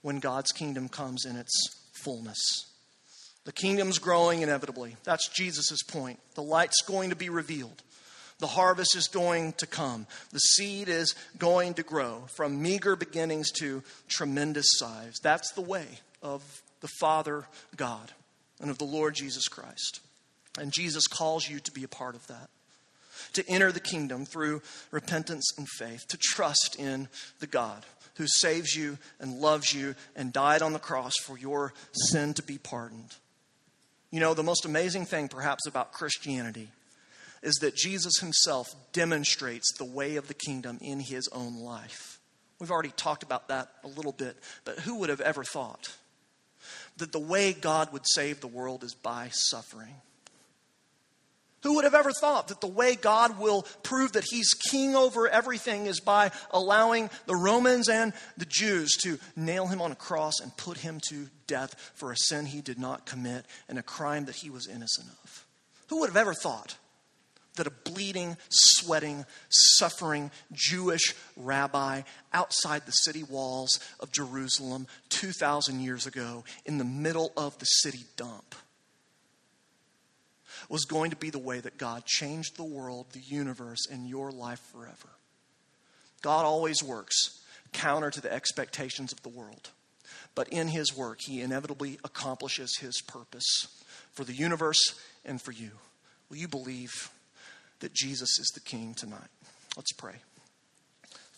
when 0.07 0.19
God's 0.19 0.53
kingdom 0.53 0.87
comes 0.87 1.25
in 1.25 1.35
its 1.35 1.51
fullness. 1.91 2.67
The 3.43 3.51
kingdom's 3.51 3.99
growing 3.99 4.41
inevitably. 4.41 4.95
That's 5.03 5.27
Jesus' 5.27 5.83
point. 5.83 6.17
The 6.35 6.41
light's 6.41 6.81
going 6.81 7.09
to 7.09 7.15
be 7.17 7.29
revealed. 7.29 7.83
The 8.39 8.47
harvest 8.47 8.95
is 8.95 9.09
going 9.09 9.51
to 9.57 9.67
come. 9.67 10.07
The 10.31 10.39
seed 10.39 10.87
is 10.87 11.13
going 11.37 11.73
to 11.73 11.83
grow 11.83 12.23
from 12.37 12.61
meager 12.61 12.95
beginnings 12.95 13.51
to 13.59 13.83
tremendous 14.07 14.67
size. 14.77 15.15
That's 15.21 15.51
the 15.51 15.61
way 15.61 15.87
of 16.23 16.61
the 16.79 16.89
Father 17.01 17.43
God 17.75 18.13
and 18.61 18.71
of 18.71 18.77
the 18.77 18.85
Lord 18.85 19.13
Jesus 19.13 19.49
Christ. 19.49 19.99
And 20.57 20.71
Jesus 20.71 21.05
calls 21.05 21.49
you 21.49 21.59
to 21.59 21.71
be 21.73 21.83
a 21.83 21.89
part 21.89 22.15
of 22.15 22.25
that 22.27 22.47
to 23.33 23.43
enter 23.49 23.73
the 23.73 23.81
kingdom 23.81 24.25
through 24.25 24.61
repentance 24.91 25.51
and 25.57 25.67
faith, 25.77 26.07
to 26.07 26.17
trust 26.17 26.77
in 26.79 27.09
the 27.39 27.47
God 27.47 27.85
who 28.17 28.27
saves 28.27 28.75
you 28.75 28.97
and 29.19 29.39
loves 29.39 29.73
you 29.73 29.95
and 30.15 30.33
died 30.33 30.61
on 30.61 30.73
the 30.73 30.79
cross 30.79 31.13
for 31.23 31.37
your 31.37 31.73
sin 31.93 32.33
to 32.35 32.43
be 32.43 32.57
pardoned. 32.57 33.15
You 34.11 34.19
know, 34.19 34.33
the 34.33 34.43
most 34.43 34.65
amazing 34.65 35.05
thing, 35.05 35.27
perhaps, 35.27 35.67
about 35.67 35.91
Christianity 35.91 36.69
is 37.43 37.55
that 37.55 37.75
Jesus 37.75 38.19
himself 38.19 38.73
demonstrates 38.93 39.73
the 39.77 39.85
way 39.85 40.15
of 40.15 40.27
the 40.27 40.33
kingdom 40.33 40.77
in 40.81 40.99
his 40.99 41.27
own 41.29 41.57
life. 41.57 42.19
We've 42.59 42.71
already 42.71 42.91
talked 42.95 43.23
about 43.23 43.49
that 43.49 43.69
a 43.83 43.87
little 43.87 44.11
bit, 44.11 44.37
but 44.65 44.79
who 44.79 44.95
would 44.99 45.09
have 45.09 45.21
ever 45.21 45.43
thought 45.43 45.95
that 46.97 47.11
the 47.11 47.19
way 47.19 47.53
God 47.53 47.93
would 47.93 48.05
save 48.05 48.41
the 48.41 48.47
world 48.47 48.83
is 48.83 48.95
by 48.95 49.29
suffering? 49.31 49.93
Who 51.63 51.75
would 51.75 51.85
have 51.85 51.95
ever 51.95 52.11
thought 52.11 52.49
that 52.49 52.61
the 52.61 52.67
way 52.67 52.95
God 52.95 53.39
will 53.39 53.63
prove 53.83 54.13
that 54.13 54.25
He's 54.29 54.53
king 54.53 54.95
over 54.95 55.27
everything 55.27 55.87
is 55.87 55.99
by 55.99 56.31
allowing 56.51 57.09
the 57.25 57.35
Romans 57.35 57.89
and 57.89 58.13
the 58.37 58.45
Jews 58.45 58.91
to 59.03 59.19
nail 59.35 59.67
Him 59.67 59.81
on 59.81 59.91
a 59.91 59.95
cross 59.95 60.39
and 60.39 60.55
put 60.55 60.77
Him 60.77 61.01
to 61.09 61.27
death 61.47 61.91
for 61.95 62.11
a 62.11 62.17
sin 62.17 62.45
He 62.45 62.61
did 62.61 62.77
not 62.77 63.05
commit 63.05 63.45
and 63.67 63.79
a 63.79 63.83
crime 63.83 64.25
that 64.25 64.35
He 64.35 64.49
was 64.49 64.67
innocent 64.67 65.07
of? 65.23 65.45
Who 65.87 65.99
would 65.99 66.09
have 66.09 66.17
ever 66.17 66.33
thought 66.33 66.77
that 67.55 67.67
a 67.67 67.71
bleeding, 67.71 68.37
sweating, 68.49 69.25
suffering 69.49 70.31
Jewish 70.53 71.15
rabbi 71.35 72.03
outside 72.33 72.85
the 72.85 72.91
city 72.91 73.23
walls 73.23 73.79
of 73.99 74.11
Jerusalem 74.11 74.85
2,000 75.09 75.79
years 75.79 76.05
ago 76.05 76.43
in 76.65 76.77
the 76.77 76.85
middle 76.85 77.33
of 77.35 77.57
the 77.57 77.65
city 77.65 78.05
dump? 78.15 78.55
Was 80.69 80.85
going 80.85 81.11
to 81.11 81.15
be 81.15 81.29
the 81.29 81.39
way 81.39 81.59
that 81.59 81.77
God 81.77 82.05
changed 82.05 82.57
the 82.57 82.63
world, 82.63 83.07
the 83.11 83.19
universe, 83.19 83.87
and 83.89 84.07
your 84.07 84.31
life 84.31 84.61
forever. 84.71 85.09
God 86.21 86.45
always 86.45 86.83
works 86.83 87.41
counter 87.73 88.09
to 88.09 88.21
the 88.21 88.33
expectations 88.33 89.11
of 89.11 89.21
the 89.23 89.29
world. 89.29 89.69
But 90.35 90.49
in 90.49 90.67
his 90.67 90.95
work, 90.95 91.19
he 91.21 91.41
inevitably 91.41 91.99
accomplishes 92.03 92.77
his 92.79 93.01
purpose 93.01 93.67
for 94.13 94.23
the 94.23 94.33
universe 94.33 94.99
and 95.25 95.41
for 95.41 95.51
you. 95.51 95.71
Will 96.29 96.37
you 96.37 96.47
believe 96.47 97.09
that 97.79 97.93
Jesus 97.93 98.39
is 98.39 98.51
the 98.53 98.59
King 98.59 98.93
tonight? 98.93 99.29
Let's 99.75 99.93
pray. 99.93 100.15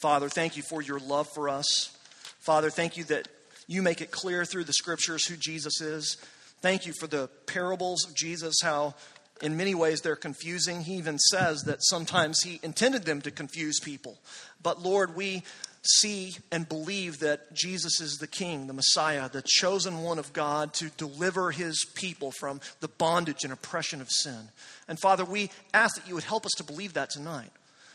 Father, 0.01 0.29
thank 0.29 0.55
you 0.57 0.63
for 0.63 0.81
your 0.81 0.99
love 0.99 1.27
for 1.27 1.49
us. 1.49 1.95
Father, 2.39 2.69
thank 2.69 2.97
you 2.97 3.03
that 3.05 3.27
you 3.67 3.81
make 3.81 4.01
it 4.01 4.11
clear 4.11 4.45
through 4.45 4.63
the 4.63 4.73
scriptures 4.73 5.25
who 5.27 5.35
Jesus 5.35 5.81
is. 5.81 6.17
Thank 6.61 6.85
you 6.85 6.93
for 6.93 7.07
the 7.07 7.29
parables 7.45 8.05
of 8.05 8.15
Jesus, 8.15 8.55
how 8.61 8.95
in 9.41 9.57
many 9.57 9.75
ways 9.75 10.01
they're 10.01 10.15
confusing. 10.15 10.81
He 10.81 10.95
even 10.95 11.17
says 11.17 11.63
that 11.63 11.79
sometimes 11.81 12.41
he 12.41 12.59
intended 12.63 13.03
them 13.05 13.21
to 13.21 13.31
confuse 13.31 13.79
people. 13.79 14.17
But 14.61 14.81
Lord, 14.81 15.15
we 15.15 15.43
see 15.81 16.35
and 16.51 16.67
believe 16.67 17.19
that 17.19 17.53
Jesus 17.53 18.01
is 18.01 18.17
the 18.17 18.27
King, 18.27 18.67
the 18.67 18.73
Messiah, 18.73 19.29
the 19.29 19.41
chosen 19.41 20.03
one 20.03 20.19
of 20.19 20.33
God 20.33 20.73
to 20.75 20.89
deliver 20.97 21.51
his 21.51 21.85
people 21.95 22.31
from 22.31 22.59
the 22.81 22.89
bondage 22.89 23.43
and 23.43 23.53
oppression 23.53 24.01
of 24.01 24.09
sin. 24.09 24.49
And 24.87 24.99
Father, 24.99 25.23
we 25.23 25.49
ask 25.73 25.95
that 25.95 26.07
you 26.07 26.15
would 26.15 26.25
help 26.25 26.45
us 26.45 26.51
to 26.57 26.63
believe 26.63 26.93
that 26.93 27.09
tonight. 27.09 27.51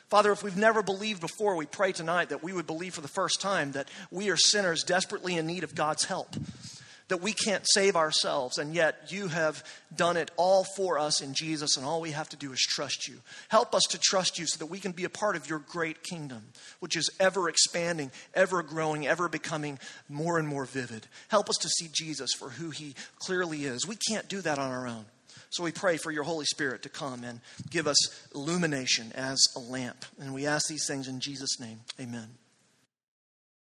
Father, 0.08 0.32
if 0.32 0.42
we've 0.42 0.56
never 0.56 0.82
believed 0.82 1.20
before, 1.20 1.56
we 1.56 1.66
pray 1.66 1.92
tonight 1.92 2.28
that 2.28 2.42
we 2.42 2.52
would 2.52 2.66
believe 2.66 2.94
for 2.94 3.00
the 3.00 3.08
first 3.08 3.40
time 3.40 3.72
that 3.72 3.88
we 4.10 4.30
are 4.30 4.36
sinners 4.36 4.82
desperately 4.82 5.36
in 5.36 5.46
need 5.46 5.64
of 5.64 5.74
God's 5.74 6.04
help 6.04 6.36
that 7.08 7.20
we 7.20 7.32
can't 7.32 7.64
save 7.66 7.96
ourselves, 7.96 8.58
and 8.58 8.74
yet 8.74 9.12
you 9.12 9.28
have 9.28 9.62
done 9.94 10.16
it 10.16 10.30
all 10.36 10.64
for 10.76 10.98
us 10.98 11.20
in 11.20 11.34
Jesus, 11.34 11.76
and 11.76 11.84
all 11.84 12.00
we 12.00 12.12
have 12.12 12.28
to 12.30 12.36
do 12.36 12.52
is 12.52 12.60
trust 12.60 13.08
you. 13.08 13.16
Help 13.48 13.74
us 13.74 13.82
to 13.90 13.98
trust 13.98 14.38
you 14.38 14.46
so 14.46 14.58
that 14.58 14.66
we 14.66 14.78
can 14.78 14.92
be 14.92 15.04
a 15.04 15.10
part 15.10 15.36
of 15.36 15.48
your 15.48 15.58
great 15.58 16.02
kingdom, 16.02 16.42
which 16.80 16.96
is 16.96 17.10
ever 17.20 17.48
expanding, 17.48 18.10
ever 18.34 18.62
growing, 18.62 19.06
ever 19.06 19.28
becoming 19.28 19.78
more 20.08 20.38
and 20.38 20.48
more 20.48 20.64
vivid. 20.64 21.06
Help 21.28 21.48
us 21.48 21.56
to 21.60 21.68
see 21.68 21.88
Jesus 21.92 22.32
for 22.32 22.50
who 22.50 22.70
he 22.70 22.94
clearly 23.18 23.64
is. 23.64 23.86
We 23.86 23.98
can't 24.08 24.28
do 24.28 24.40
that 24.40 24.58
on 24.58 24.70
our 24.70 24.86
own. 24.86 25.04
So 25.50 25.62
we 25.62 25.72
pray 25.72 25.98
for 25.98 26.10
your 26.10 26.24
Holy 26.24 26.46
Spirit 26.46 26.82
to 26.82 26.88
come 26.88 27.22
and 27.22 27.40
give 27.70 27.86
us 27.86 28.28
illumination 28.34 29.12
as 29.14 29.38
a 29.54 29.60
lamp. 29.60 30.04
And 30.18 30.34
we 30.34 30.46
ask 30.46 30.66
these 30.68 30.86
things 30.86 31.06
in 31.06 31.20
Jesus' 31.20 31.60
name. 31.60 31.80
Amen. 32.00 32.28